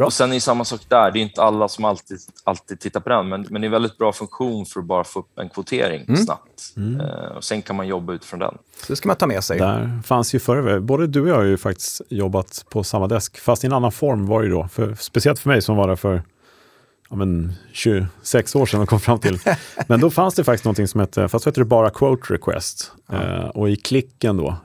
[0.02, 0.06] Bra.
[0.06, 1.12] Och sen är det samma sak där.
[1.12, 3.72] Det är inte alla som alltid, alltid tittar på den, men, men det är en
[3.72, 6.18] väldigt bra funktion för att bara få upp en kvotering Mm.
[6.18, 6.74] snabbt.
[7.02, 8.58] Eh, och sen kan man jobba utifrån den.
[8.82, 9.60] Så det ska man ta med sig.
[9.60, 13.40] Där fanns ju förr, både du och jag har ju faktiskt jobbat på samma desk,
[13.40, 14.68] fast i en annan form var det ju då.
[14.68, 16.24] För, speciellt för mig som var där för
[17.10, 19.40] ja, men 26 år sedan och kom fram till.
[19.88, 22.92] Men då fanns det faktiskt någonting som hette, fast hette det bara Quote Request.
[23.12, 24.56] Eh, och i klicken då,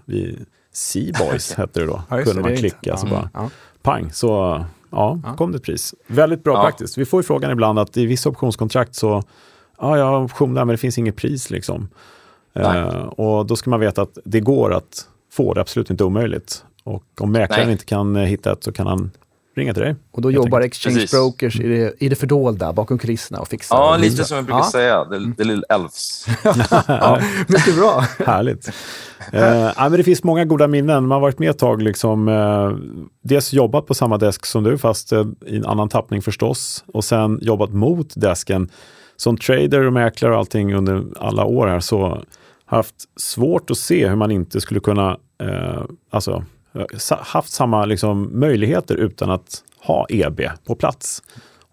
[0.73, 3.51] Seaboys hette det då, Ja, kunde det, man klicka inte- så ja, bara ja.
[3.83, 4.65] pang, så
[4.97, 5.95] ja, kom det ett pris.
[6.07, 6.63] Väldigt bra Ja.
[6.63, 6.99] praktiskt.
[6.99, 9.23] Vi får ju frågan ibland att i vissa optionskontrakt så,
[9.81, 11.89] ja, jag har option där men det finns inget pris liksom.
[12.55, 16.05] Eh, och då ska man veta att det går att få, det är absolut inte
[16.05, 16.65] omöjligt.
[16.85, 17.73] Och om mäklaren Nej.
[17.73, 19.11] inte kan eh, hitta ett så kan han
[19.57, 19.95] ringa till dig.
[20.11, 20.65] Och då jobbar enkelt.
[20.65, 21.11] exchange Precis.
[21.11, 23.77] brokers i det, i det fördolda, bakom kulisserna och fixar.
[23.77, 24.71] Ja, och lite som jag brukar ja.
[24.71, 26.27] säga, the, the little elves.
[26.89, 28.01] Ja, mycket bra.
[28.27, 28.69] Härligt.
[29.33, 31.07] eh, ja, men det finns många goda minnen.
[31.07, 34.79] Man har varit med ett tag, liksom, eh, dels jobbat på samma desk som du,
[34.79, 36.85] fast eh, i en annan tappning förstås.
[36.87, 38.71] Och sen jobbat mot desken.
[39.17, 42.25] Som trader och mäklare och allting under alla år här så har
[42.77, 46.45] haft svårt att se hur man inte skulle kunna eh, alltså,
[47.21, 51.23] haft samma liksom, möjligheter utan att ha EB på plats.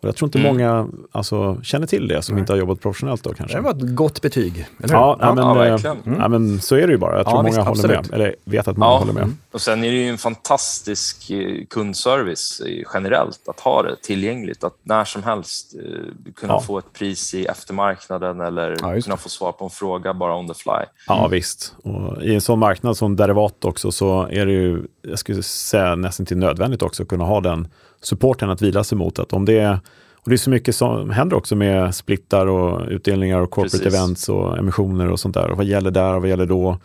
[0.04, 0.52] Och jag tror inte Mm.
[0.54, 3.58] många alltså, känner till det som inte har jobbat professionellt då kanske.
[3.58, 4.94] Det var ett gott betyg, eller?
[4.96, 5.98] Ja, ja, men, Ja, eh, verkligen.
[6.20, 7.18] ja, men så är det ju bara.
[7.18, 8.12] Jag tror Ja, många visst, håller absolut.
[8.12, 8.20] med.
[8.20, 8.98] Eller vet att många Ja.
[8.98, 9.32] håller med.
[9.52, 14.64] Och sen är det ju en fantastisk eh, kundservice eh, generellt att ha det tillgängligt.
[14.64, 15.74] Att när som helst
[16.36, 16.60] kunna Ja.
[16.62, 20.54] få ett pris i eftermarknaden eller kunna få svar på en fråga bara on the
[20.54, 20.86] fly.
[21.08, 21.74] Ja, visst.
[21.84, 25.96] Och I en sån marknad som derivat också så är det ju, jag skulle säga
[25.96, 27.68] nästan till nödvändigt också att kunna ha den
[28.04, 29.20] supporten att vila sig mot.
[29.20, 29.74] Att om det är,
[30.16, 33.94] och det är så mycket som händer också med splittar och utdelningar och corporate Precis.
[34.00, 35.52] events och emissioner och sånt där.
[35.52, 36.78] Och vad gäller där och vad gäller då?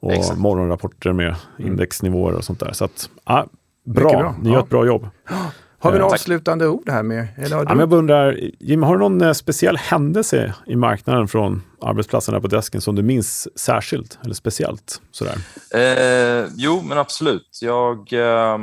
[0.00, 0.38] Och Exakt.
[0.38, 2.72] morgonrapporter med indexnivåer och sånt där.
[2.72, 3.46] Så att, ja,
[3.86, 4.10] bra.
[4.10, 4.34] Bra.
[4.42, 4.62] Ni gör Ja.
[4.62, 5.08] ett bra jobb.
[5.82, 6.20] Har vi några Tack.
[6.20, 7.26] avslutande ord här med?
[7.36, 7.82] Eller har Ja, men du?
[7.82, 12.40] jag bara undrar, Jim, har du någon eh, speciell händelse i marknaden från arbetsplatsen där
[12.40, 15.00] på desken som du minns särskilt eller speciellt?
[15.10, 15.38] Sådär.
[15.74, 17.58] Eh, jo, men absolut.
[17.62, 18.58] Jag, eh,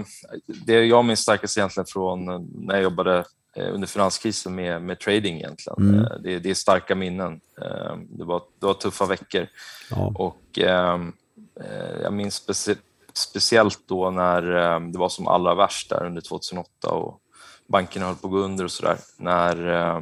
[0.66, 3.24] det jag minns starkast egentligen från eh, när jag jobbade
[3.56, 5.78] eh, under finanskrisen med, med trading egentligen.
[5.90, 6.00] Mm.
[6.00, 7.40] Eh, det, det är starka minnen.
[7.62, 9.48] Eh, det, var, det var tuffa veckor.
[9.90, 10.14] Ja.
[10.16, 11.14] Och ehm,
[11.62, 12.78] eh, jag minns specie-
[13.18, 17.20] speciellt då när eh, det var som allra värst där under 2008 och
[17.68, 18.98] bankerna höll på att gå under och sådär.
[19.18, 20.02] När, eh,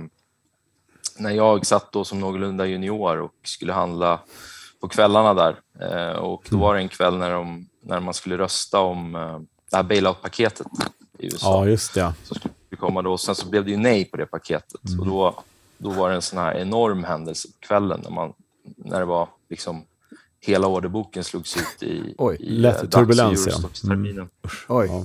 [1.18, 4.20] när jag satt då som någorlunda junior och skulle handla
[4.82, 5.60] på kvällarna där.
[5.82, 9.12] Eh, och då var det en kväll när, de, när man skulle rösta om
[9.72, 10.68] det här bailout-paketet
[11.20, 12.14] i USA ja, just det.
[12.24, 13.18] som skulle komma då.
[13.18, 14.82] Sen så blev det ju nej på det paketet.
[15.00, 15.44] Och då,
[15.78, 18.34] då var det en sån här enorm händelse på kvällen när, man,
[18.76, 19.84] när det var liksom
[20.46, 23.52] hela orderboken slogs ut i, Oj, i lätt eh, DAX turbulens, ja.
[23.54, 24.28] Eurostox-terminen.
[24.68, 25.04] Oj, Ja.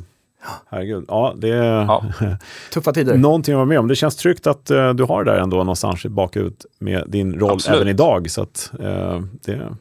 [0.71, 1.05] Herregud.
[1.09, 2.05] Ja, det är Ja.
[2.73, 3.17] tuffa tider.
[3.19, 3.89] någonting att vara med om.
[3.89, 7.35] Det känns tryggt att eh, du har det där ändå någonstans i bakhuvudet med din
[7.41, 7.77] roll Absolut.
[7.77, 8.31] även idag.
[8.31, 9.77] Så att, eh, det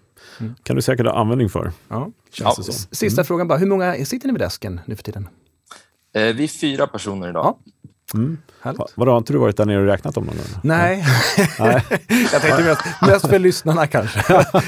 [0.64, 1.72] kan du säkert ha användning för.
[1.88, 2.10] Ja.
[2.32, 2.74] Känns Ja.
[2.92, 5.30] Sista frågan bara, hur många sitter ni vid desken nu för tiden?
[6.14, 7.46] Eh, vi är fyra personer idag.
[7.46, 7.58] Ja.
[8.14, 8.38] Mm.
[8.62, 8.82] Härligt.
[8.96, 10.46] Vadå, har inte du varit där nere och räknat om någon gång?
[10.64, 11.06] Nej,
[11.60, 11.84] Nej.
[12.34, 14.24] jag tänkte mest, mest för lyssnarna kanske.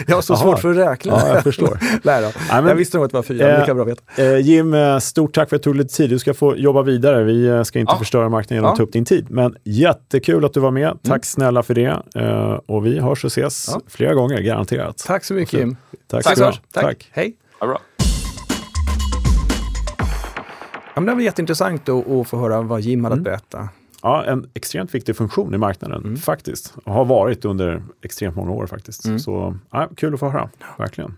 [0.08, 0.40] Jag har så Jaha.
[0.42, 1.14] svårt för att räkna.
[1.22, 1.78] Ja, jag förstår.
[2.04, 2.32] Nej då.
[2.50, 4.02] men- jag visste nog att det var fyra, Eh, lika bra veta.
[4.24, 6.10] Eh, Jim, eh, stort tack för att du tog lite tid.
[6.10, 7.24] Du ska få jobba vidare.
[7.24, 8.00] Vi eh, ska inte Ja.
[8.00, 8.78] förstöra marknaden genom att Ja.
[8.78, 9.26] ta upp din tid.
[9.30, 10.98] Men jättekul att du var med.
[11.04, 12.02] Tack snälla för det.
[12.16, 13.82] Eh, och vi hörs och ses Ja.
[13.88, 14.98] flera gånger, garanterat.
[15.08, 15.76] Tack så mycket Jim.
[16.08, 16.50] Tack Tack du ha.
[16.50, 16.62] Lars.
[16.74, 17.10] Tack.
[17.12, 17.34] Hej.
[17.60, 17.80] Ja, bra.
[20.96, 23.70] Men det var jätteintressant att, att få höra vad Jim hade att berätta.
[24.04, 26.18] Ja, en extremt viktig funktion i marknaden, Mm.
[26.18, 26.74] faktiskt.
[26.86, 29.22] Och har varit under extremt många år faktiskt.
[29.22, 31.18] Så ja, kul att få höra, verkligen.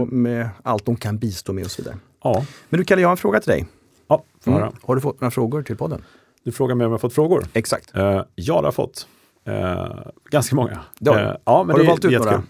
[0.00, 1.96] Och med allt de kan bistå med och så vidare.
[2.24, 3.66] Ja, Men du Kalle, jag har en fråga till dig.
[4.08, 4.72] ja få höra.
[4.82, 6.02] Har du fått några frågor till podden?
[6.44, 7.44] Du frågar mig om jag har fått frågor.
[7.52, 7.96] Exakt.
[7.96, 9.06] Eh, ja, det har jag fått.
[9.44, 9.86] Eh,
[10.30, 10.70] ganska många.
[11.06, 11.20] Har du.
[11.20, 12.32] Eh, ja, men Har du det, valt ut jättekul.
[12.32, 12.42] några?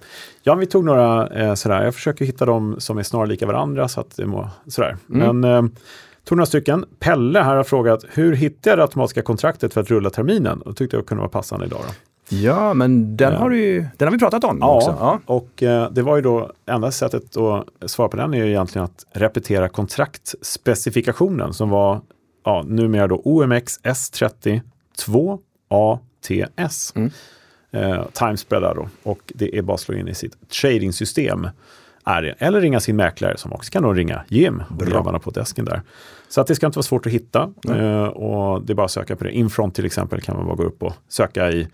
[0.42, 1.84] Ja, vi tog några sådär.
[1.84, 3.88] Jag försöker hitta dem som är snarare lika varandra.
[3.88, 4.96] Så att det må, sådär.
[5.10, 5.40] Mm.
[5.40, 5.76] Men
[6.26, 6.84] tog några stycken.
[6.98, 10.62] Pelle här har frågat, hur hittar jag det automatiska kontraktet för att rulla terminen?
[10.62, 11.80] Och tyckte jag kunde vara passande idag.
[11.88, 11.92] Då.
[12.36, 14.96] Ja, men den, har, du, ju- den har vi pratat om Ja, också.
[15.00, 15.20] Ja.
[15.26, 18.84] och eh, det var ju då enda sättet att svara på den är ju egentligen
[18.84, 22.00] att repetera kontraktspecifikationen som var
[22.44, 24.60] ja, numera då OMX S30
[24.98, 26.96] 2ATS.
[26.96, 27.10] Mm.
[27.70, 31.48] Eh, timespreadar då och det är bara att slå in i sitt tradingsystem.
[32.06, 32.34] Är.
[32.38, 35.82] Eller ringa sin mäklare som också kan då ringa Jim grabbarna på desken där.
[36.28, 38.90] Så att det ska inte vara svårt att hitta eh, och det är bara att
[38.90, 39.30] söka på det.
[39.32, 41.68] Infront till exempel kan man bara gå upp och söka i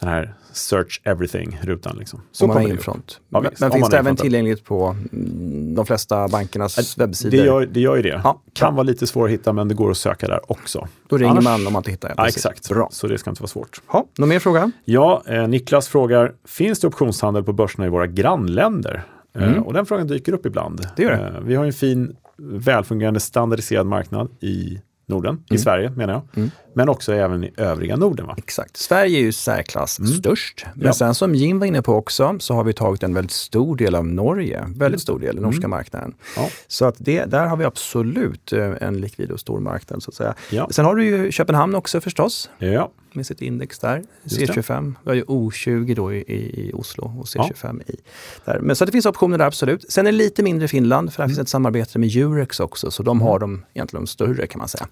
[0.00, 1.96] den här search everything-rutan.
[1.98, 2.22] Liksom.
[2.32, 3.20] Så om man har infront.
[3.28, 7.38] Ja, men, men finns det även tillgängligt på mm, de flesta bankernas det, webbsidor?
[7.38, 8.20] Det gör, det gör ju det.
[8.24, 8.42] Ja.
[8.52, 10.88] Kan vara lite svårt att hitta men det går att söka där också.
[11.08, 12.14] Då ringer Annars, man om man inte hittar.
[12.16, 12.68] Ja, exakt.
[12.68, 12.88] Bra.
[12.92, 13.80] Så det ska inte vara svårt.
[13.86, 14.72] Ha, någon mer fråga?
[14.84, 19.04] Ja, eh, Niklas frågar, finns det optionshandel på börserna i våra grannländer?
[19.38, 19.62] Eh, mm.
[19.62, 20.80] Och den frågan dyker upp ibland.
[20.96, 21.36] Det gör det.
[21.36, 25.44] Eh, vi har en fin välfungerande standardiserad marknad i Norden, mm.
[25.50, 26.50] i Sverige menar jag.
[26.68, 26.74] Mm.
[26.74, 28.26] Men också även i övriga Norden.
[28.26, 28.34] Va?
[28.38, 28.76] Exakt.
[28.76, 30.12] Sverige är ju särklass mm.
[30.12, 30.66] störst.
[30.74, 30.92] Men ja.
[30.92, 33.94] sen som Jim var inne på också så har vi tagit en väldigt stor del
[33.94, 34.64] av Norge.
[34.76, 35.70] Väldigt stor del, den norska mm.
[35.70, 36.14] marknaden.
[36.36, 36.48] Ja.
[36.66, 40.02] Så att det, där har vi absolut eh, en likvid och stor marknad.
[40.02, 40.34] så att säga.
[40.50, 40.68] Ja.
[40.70, 42.50] Sen har du ju Köpenhamn också förstås.
[42.58, 42.90] Ja.
[43.12, 44.94] Med sitt index där, C25.
[45.02, 47.96] Vi har ju O20 då i, i Oslo och C25 i
[48.44, 48.60] där.
[48.60, 49.92] Men så det finns optioner där absolut.
[49.92, 51.30] Sen är det lite mindre i Finland för där mm.
[51.30, 52.90] finns ett samarbete med Eurex också.
[52.90, 53.40] Så de har mm.
[53.40, 54.86] de egentligen de större kan man säga.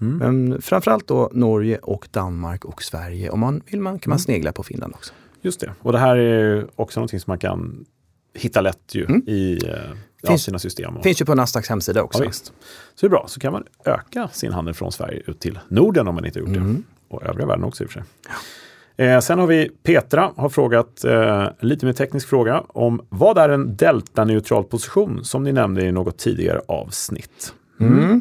[0.00, 0.16] Mm.
[0.18, 3.30] Men framförallt då Norge och Danmark och Sverige.
[3.30, 4.18] Om man vill man, kan man mm.
[4.18, 5.12] snegla på Finland också.
[5.42, 5.72] Just det.
[5.80, 7.84] Och det här är också någonting som man kan
[8.34, 9.22] hitta lätt ju mm.
[9.26, 9.72] i eh,
[10.22, 10.96] ja, sina system.
[10.96, 11.02] Och...
[11.02, 12.24] Finns ju på Nasdaqs hemsida också.
[12.24, 12.32] Ja.
[12.32, 12.50] Så
[13.00, 16.14] det är bra, så kan man öka sin handel från Sverige ut till Norden om
[16.14, 16.74] man inte gjort mm.
[16.74, 16.82] det.
[17.14, 18.08] Och övriga världen också i och för sig.
[18.28, 18.34] Ja.
[19.04, 23.48] Eh, sen har vi Petra har frågat eh, lite mer teknisk fråga om vad är
[23.48, 27.54] en delta-neutral position som ni nämnde i något tidigare avsnitt.
[27.80, 28.20] Mm.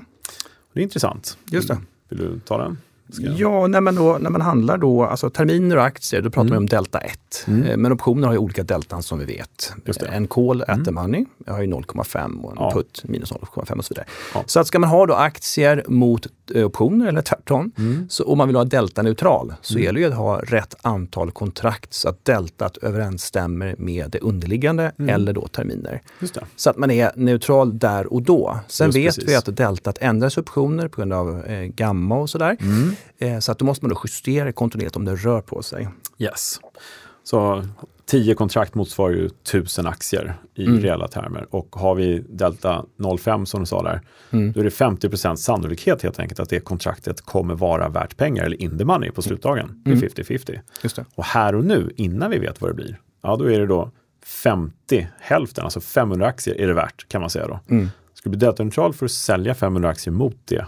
[0.73, 1.37] Det är intressant.
[1.51, 1.77] Just det.
[2.09, 2.77] Vill du ta den?
[3.17, 6.53] Ja, nej, men då, när man handlar då, alltså terminer och aktier, då pratar mm.
[6.53, 7.19] man om delta 1.
[7.47, 7.63] Mm.
[7.63, 9.73] Eh, men optioner har ju olika deltan som vi vet.
[10.11, 10.79] En call mm.
[10.79, 12.71] at the money jag har ju 0,5 och en ja.
[12.73, 14.05] put minus 0,5 och så vidare.
[14.33, 14.43] Ja.
[14.45, 18.09] Så att ska man ha då aktier mot eh, optioner eller tvärtom, mm.
[18.09, 19.83] så om man vill ha delta neutral så mm.
[19.83, 25.15] gäller det att ha rätt antal kontrakt så att deltat överensstämmer med det underliggande mm.
[25.15, 26.01] eller då terminer.
[26.55, 28.59] Så att man är neutral där och då.
[28.67, 29.29] Sen Just vet precis.
[29.29, 32.57] vi att deltat ändras optioner på grund av eh, gamma och sådär.
[32.61, 32.95] Mm.
[33.17, 35.89] Eh, så att då måste man då justera kontinuerligt om det rör på sig.
[36.17, 36.59] Yes.
[37.23, 37.63] Så
[38.05, 40.79] 10 kontrakt motsvarar ju 1000 aktier i mm.
[40.79, 41.47] reella termer.
[41.49, 44.51] Och har vi delta 0,5 som du sa där, mm.
[44.51, 48.61] då är det 50% sannolikhet helt enkelt att det kontraktet kommer vara värt pengar eller
[48.61, 49.81] in the money på slutdagen.
[49.85, 50.49] Det är 50-50.
[50.49, 51.05] Mm.
[51.15, 53.91] Och här och nu, innan vi vet vad det blir, ja då är det då
[54.25, 57.59] 50, hälften, alltså 500 aktier är det värt kan man säga då.
[57.69, 57.89] Mm.
[58.13, 60.65] Ska du bli delta neutral för att sälja 500 aktier mot det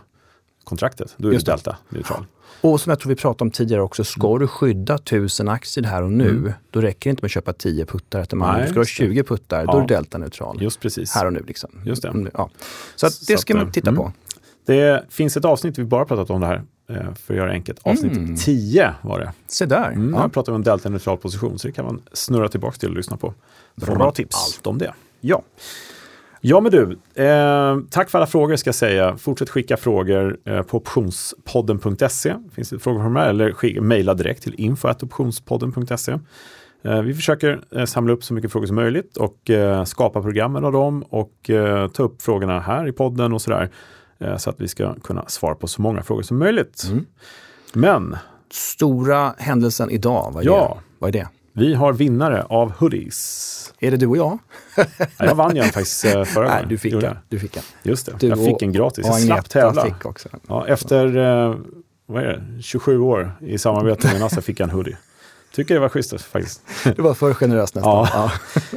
[0.63, 2.25] kontraktet, då är Just du delta neutral.
[2.61, 4.39] Och som jag tror vi pratade om tidigare också, ska mm.
[4.39, 6.53] du skydda 1000 aktier här och nu, mm.
[6.71, 8.63] då räcker det inte med att köpa 10 puttar efter man.
[8.63, 9.71] Ska du ha 20 puttar, ja.
[9.71, 10.61] då är du delta-neutral.
[10.61, 11.15] Just precis.
[11.15, 11.43] Här och nu.
[11.47, 11.69] Liksom.
[11.85, 12.07] Just det.
[12.07, 12.49] Mm, ja.
[12.95, 13.97] Så det så ska att, man titta mm.
[14.03, 14.11] på.
[14.65, 17.79] Det finns ett avsnitt, vi bara pratat om det här, eh, för att göra enkelt.
[17.83, 18.35] Avsnitt mm.
[18.35, 19.33] 10 var det.
[19.47, 19.91] Se där.
[19.91, 20.19] Mm, ja.
[20.19, 23.17] Här pratar vi om delta-neutral position, så det kan man snurra tillbaka till och lyssna
[23.17, 23.33] på.
[23.75, 24.35] Bra tips.
[24.35, 24.93] Allt om det.
[25.21, 25.41] Ja.
[26.41, 29.17] Ja men du, eh, tack för alla frågor ska jag säga.
[29.17, 32.35] Fortsätt skicka frågor eh, på optionspodden.se.
[32.53, 36.19] Finns det frågor från eller mejla direkt till info.optionspodden.se.
[36.83, 40.65] Eh, vi försöker eh, samla upp så mycket frågor som möjligt och eh, skapa programmen
[40.65, 43.69] av dem och eh, ta upp frågorna här i podden och sådär.
[44.37, 46.83] så att vi ska kunna svara på så många frågor som möjligt.
[46.89, 47.05] Mm.
[47.73, 48.17] Men
[48.51, 50.83] Stora händelsen idag, vad är, ja, det?
[50.99, 51.27] Vad är det?
[51.59, 53.73] Vi har vinnare av hoodies.
[53.79, 54.39] Är det du och jag?
[55.17, 56.59] jag vann ju faktiskt eh, förra gången.
[56.59, 57.17] Nej, du fick en.
[57.29, 57.63] Du fick en.
[57.83, 59.05] Just det, du jag fick en gratis.
[59.05, 59.85] Jag slapp tävla.
[59.85, 60.29] Fick också.
[60.47, 61.55] Ja, efter eh,
[62.05, 64.97] vad är det, 27 år i samarbete med NASA fick jag en hoodie.
[65.55, 66.61] Tycker det var schysst faktiskt.
[66.83, 67.93] Det var för generöst nästan.
[67.93, 68.09] Ja.
[68.13, 68.31] ja.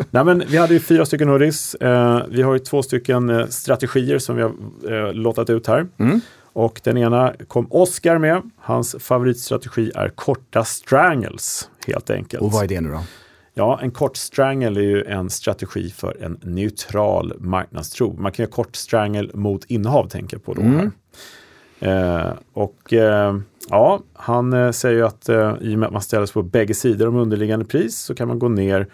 [0.11, 1.75] Nej, men vi hade ju fyra stycken hoodies.
[1.75, 5.87] Eh, vi har ju två stycken strategier som vi har låtit ut här.
[5.99, 6.21] Mm.
[6.53, 8.51] Och den ena kom Oscar med.
[8.57, 12.43] Hans favoritstrategi är korta strangles helt enkelt.
[12.43, 13.01] Och vad är det nu då?
[13.55, 18.17] Ja, en kort strangle är ju en strategi för en neutral marknadstro.
[18.19, 20.63] Man kan göra kort strangle mot innehav, tänker jag på då.
[20.63, 20.91] Mm.
[21.81, 23.37] Eh, och eh,
[23.69, 26.43] ja, han eh, säger ju att eh, i och med att man ställer sig på
[26.43, 28.87] bägge sidor om underliggande pris så kan man gå ner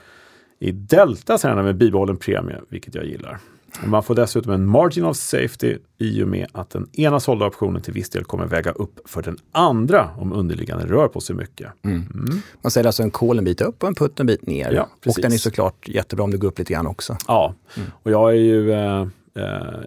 [0.59, 3.39] i delta sen med bibehållen premie, vilket jag gillar.
[3.85, 7.83] Man får dessutom en margin of safety i och med att den ena sålda optionen
[7.83, 11.73] till viss del kommer väga upp för den andra om underliggande rör på sig mycket.
[11.85, 11.97] Mm.
[12.15, 12.43] Mm.
[12.63, 14.73] Man säljer alltså en call en bit upp och en putt en bit ner.
[14.73, 17.17] Ja, och den är såklart jättebra om det går upp lite grann också.
[17.27, 17.91] Ja, mm.
[18.03, 19.01] och jag är ju eh,
[19.35, 19.81] eh,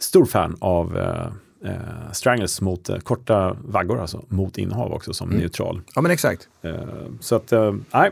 [0.00, 1.26] stor fan av eh,
[1.70, 5.40] eh strangles mot eh, korta vaggor, alltså mot innehav också som mm.
[5.40, 5.80] neutral.
[5.94, 6.48] Ja men exakt.
[6.62, 6.74] Eh,
[7.20, 7.52] så att,
[7.92, 8.10] nej,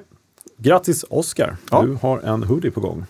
[0.57, 1.83] grattis Oskar, ja.
[1.83, 3.07] du har en hoodie på gång.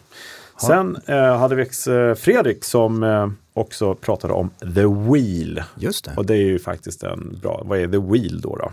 [0.66, 5.62] Sen eh, hade vi eh, Fredrik som eh, också pratade om The Wheel.
[5.76, 6.12] Just det.
[6.16, 8.56] Och det är ju faktiskt en bra, vad är The Wheel då?
[8.56, 8.72] då?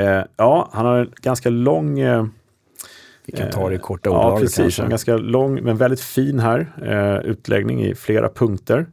[0.00, 2.26] Eh, ja, han har en ganska lång eh,
[3.26, 4.16] vi kan ta det i korta ord.
[4.16, 4.56] Ja, precis.
[4.56, 4.82] Kanske.
[4.82, 8.86] En ganska lång men väldigt fin här utläggning i flera punkter.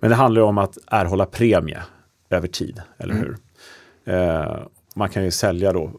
[0.00, 1.82] Men det handlar om att erhålla premie
[2.30, 3.24] över tid, eller mm.
[3.24, 3.36] hur?
[4.94, 5.90] Man kan ju sälja då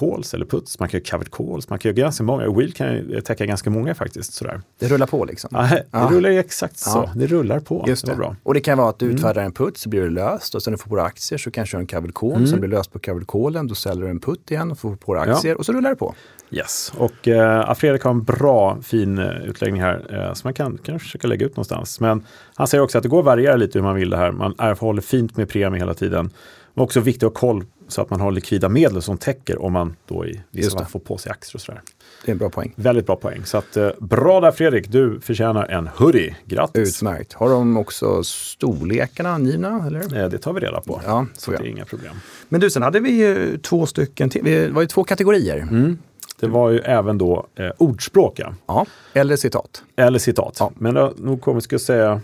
[0.00, 2.50] calls eller puts, man kan göra covered calls, man kan göra ganska många.
[2.52, 4.32] Wheel kan täcka ganska många faktiskt.
[4.32, 4.60] Sådär.
[4.78, 5.50] Det rullar på liksom?
[5.52, 6.08] Ja, det Ja.
[6.12, 6.90] rullar exakt så.
[6.98, 7.12] Ja.
[7.16, 7.84] Det rullar på.
[7.88, 8.16] Just det det.
[8.16, 8.36] bra.
[8.42, 10.72] Och det kan vara att du utfärdar en put så blir det löst och sen
[10.72, 12.92] du får på dig aktier så kanske du en covered call, sen blir det löst
[12.92, 15.34] på covered callen, då säljer du en put igen och får på dig Ja.
[15.34, 16.14] aktier och så rullar det på.
[16.50, 20.78] Yes, och eh, Fredrik har en bra fin eh, utläggning här eh, som man kan,
[20.78, 22.00] kan försöka lägga ut någonstans.
[22.00, 22.24] Men
[22.54, 24.32] han säger också att det går att variera lite hur man vill det här.
[24.32, 26.30] Man erhåller fint med premie hela tiden.
[26.74, 29.72] Men också viktigt att ha koll så att man har likvida medel som täcker om
[29.72, 31.80] man då i vissa fall får på sig aktier och sådär.
[32.24, 32.72] Det är en bra poäng.
[32.76, 33.44] Väldigt bra poäng.
[33.44, 36.36] Så att, eh, bra där Fredrik, du förtjänar en hoodie.
[36.44, 36.96] Grattis!
[36.96, 37.32] Utmärkt.
[37.32, 39.84] Har de också storlekarna angivna?
[39.86, 40.22] Eller?
[40.22, 41.00] Eh, det tar vi reda på.
[41.06, 42.14] Ja, så det är inga problem.
[42.48, 44.44] Men du, sen hade vi ju två stycken till.
[44.44, 45.56] Det var ju två kategorier.
[45.56, 45.98] Mm.
[46.40, 48.54] Det var ju även då eh, ordspråk, ja.
[48.66, 49.82] Ja, eller citat.
[49.96, 50.56] Eller citat.
[50.60, 50.72] Ja.
[50.74, 52.20] Men har nog ska jag säga,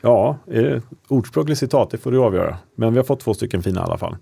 [0.00, 2.58] ja, är det ordspråk eller citat, det får du avgöra.
[2.74, 4.16] Men vi har fått två stycken fina i alla fall.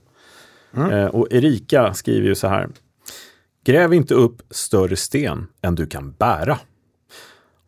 [0.77, 2.69] Eh, och Erika skriver ju så här.
[3.65, 6.59] Gräv inte upp större sten än du kan bära.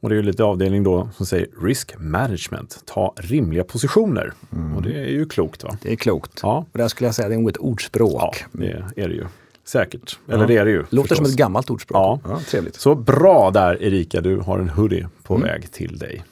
[0.01, 2.83] Och det är ju lite avdelning då som säger risk management.
[2.87, 4.33] Ta rimliga positioner.
[4.77, 5.79] Och det är ju klokt va?
[5.83, 6.41] Det är klokt.
[6.43, 8.45] Ja, Och där skulle jag säga det är nog ett ordspråk.
[8.53, 8.59] ja
[8.95, 9.25] det är det ju.
[9.65, 10.19] Säkert.
[10.29, 10.85] Eller det är det ju.
[10.91, 11.29] Låter som förstås.
[11.29, 12.21] ett gammalt ordspråk.
[12.25, 12.41] Ja.
[12.51, 12.75] trevligt.
[12.77, 16.25] Så bra där Erika, du har en hoodie på väg till dig.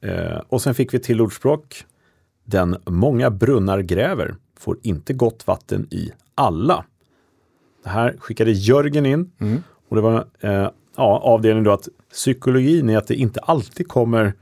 [0.00, 1.84] Eh, och sen fick vi till ordspråk.
[2.44, 4.34] Den många brunnar gräver
[4.64, 6.84] får inte gott vatten i alla.
[7.82, 9.30] Det här skickade Jörgen in.
[9.88, 14.32] Och det var eh, ja, avdelningen då att psykologin är att det inte alltid kommer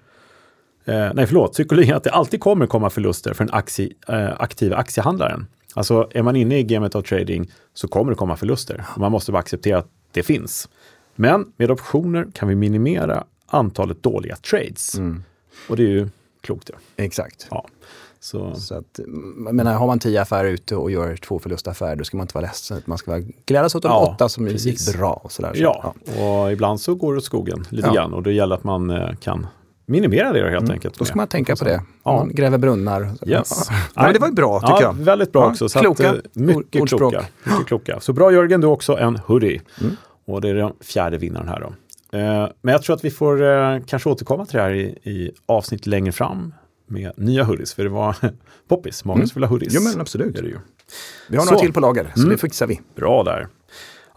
[0.85, 1.53] Eh, nej, förlåt.
[1.53, 5.47] Psykologin att det alltid kommer komma förluster för den aktie, eh, aktiva aktiehandlaren.
[5.75, 8.85] Alltså är man inne i gamet av trading så kommer det komma förluster.
[8.97, 10.69] Man måste bara acceptera att det finns.
[11.15, 14.95] Men med optioner kan vi minimera antalet dåliga trades.
[15.69, 16.09] Och det är ju
[16.41, 16.71] klokt.
[16.73, 17.05] Ja.
[17.05, 17.47] Exakt.
[17.51, 17.67] Ja.
[18.25, 21.97] Så, Så att, mm, jag menar, har man tio affärer ute och gör två förlustaffärer,
[21.97, 22.83] då ska man inte vara ledsen.
[22.85, 24.87] Man ska vara glädjas åt de Ja, åtta som precis.
[24.87, 25.13] gick bra.
[25.25, 25.55] Och sådär.
[25.55, 25.95] Så, ja,
[26.25, 27.95] och ibland så går det åt skogen lite Ja.
[27.95, 28.15] grann.
[28.15, 29.47] Och det gäller att man eh, kan
[29.87, 30.99] minimera det helt enkelt.
[30.99, 31.71] Då ska man tänka på det.
[31.73, 31.83] Ja.
[32.05, 32.17] Ja.
[32.17, 33.03] Man gräver brunnar.
[33.27, 33.69] Yes.
[33.95, 34.93] Ja, men det var ju bra tycker ja, jag.
[34.93, 35.69] Väldigt bra Ja, också.
[35.69, 37.01] Så kloka att, eh, mycket, ordspråk.
[37.13, 38.01] kloka, mycket kloka.
[38.01, 39.61] Så bra Jörgen, du också en hoodie.
[39.81, 39.97] Mm.
[40.27, 41.67] Och det är den fjärde vinnaren här då.
[42.19, 45.87] Eh, men jag tror att vi får kanske återkomma till det här i, i avsnitt
[45.87, 46.55] längre fram
[46.93, 47.75] med nya hoodies.
[47.75, 48.17] För det var
[48.69, 49.75] poppis, många vill ha hoodies.
[49.75, 49.85] Mm.
[49.87, 50.33] Jo, men absolut.
[50.35, 50.59] Det är det ju.
[51.29, 51.51] Vi har Så.
[51.51, 52.31] några till på lager, så Mm.
[52.33, 52.81] det fixar vi.
[52.95, 53.49] Bra där.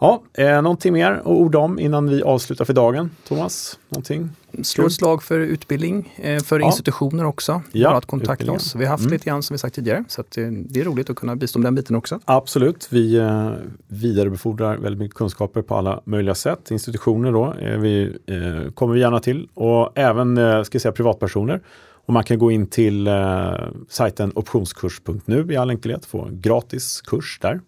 [0.00, 3.10] Ja, eh, någonting mer att orda om innan vi avslutar för dagen?
[3.28, 4.30] Thomas, någonting?
[4.62, 6.66] Slå ett slag för utbildning, eh, för Ja.
[6.66, 7.62] institutioner också.
[7.72, 8.74] Ja, Bara att kontakta oss.
[8.74, 9.12] Vi har haft Mm.
[9.12, 11.58] lite grann som vi sagt tidigare, så att, eh, det är roligt att kunna bistå
[11.58, 12.20] med den biten också.
[12.24, 13.50] Absolut, vi eh,
[13.88, 16.70] vidarebefordrar väldigt mycket kunskaper på alla möjliga sätt.
[16.70, 20.92] Institutioner då eh, vi, eh, kommer vi gärna till och även eh, ska jag säga,
[20.92, 21.60] privatpersoner.
[22.06, 23.52] Och man kan gå in till eh,
[23.88, 27.60] sajten optionskurs.nu i all enkelhet, få gratis kurs där.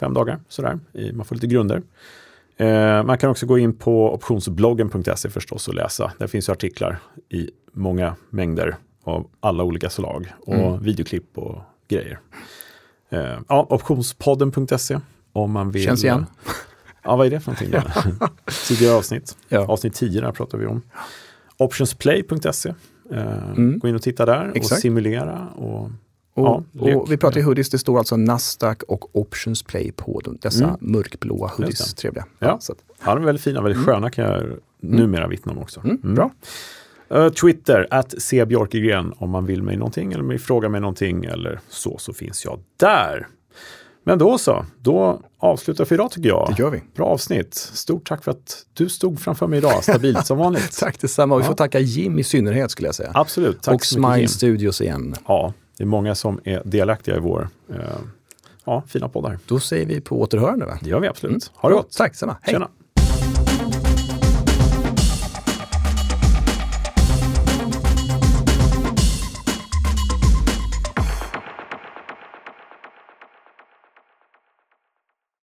[0.00, 1.82] Fem dagar sådär, i, man får lite grunder.
[2.56, 6.12] Eh, man kan också gå in på optionsbloggen.se förstås och läsa.
[6.18, 10.82] Där finns ju artiklar i många mängder av alla olika slag och Mm.
[10.82, 12.20] videoklipp och grejer.
[13.10, 15.00] Eh, ja, optionspodden.se
[15.32, 15.84] om man vill.
[15.84, 16.26] Känns igen.
[17.02, 18.28] Ja, vad är det för någonting?
[18.68, 19.36] Tidigare avsnitt.
[19.48, 19.66] Ja.
[19.66, 20.82] Avsnitt 10 där pratar vi om.
[21.56, 22.74] Optionsplay.se.
[23.12, 23.78] Eh, Mm.
[23.78, 24.80] Gå in och titta där och Exakt.
[24.80, 25.48] simulera.
[25.56, 25.90] Och,
[26.34, 30.20] Och, ja, och vi pratar ju hoodies, det står alltså Nasdaq och Options Play på
[30.24, 30.76] de- dessa Mm.
[30.80, 31.94] mörkblåa hoodies.
[31.94, 32.24] Trevliga.
[32.38, 32.58] Ja.
[32.60, 34.42] så att, Ja, de är väldigt fina, väldigt sköna kan jag
[34.80, 35.80] numera vittna om också.
[35.80, 36.14] mm, Mm.
[36.14, 36.30] Bra.
[37.10, 38.46] Eh, Twitter, att C.
[38.46, 42.44] Björkegren om man vill mig någonting eller vill fråga mig någonting eller så, så finns
[42.44, 43.26] jag där.
[44.04, 46.54] Men då så, då avslutar vi för idag tycker jag.
[46.56, 46.82] Det gör vi.
[46.94, 47.54] Bra avsnitt.
[47.54, 50.76] Stort tack för att du stod framför mig idag, stabilt som vanligt.
[50.80, 51.34] Tack detsamma.
[51.34, 51.48] Och vi Ja.
[51.48, 53.10] får tacka Jim i synnerhet skulle jag säga.
[53.14, 54.28] Absolut, tack och så mycket Smile Jim.
[54.28, 55.14] Studios igen.
[55.28, 57.76] Ja, det är många som är delaktiga i vår eh,
[58.64, 59.38] ja, fina poddar.
[59.46, 60.78] Då säger vi på återhörande va?
[60.82, 61.50] Det gör vi absolut.
[61.54, 61.92] Ha det gott.
[61.96, 62.36] Tack detsamma.
[62.42, 62.52] Hej.
[62.54, 62.68] Tjena.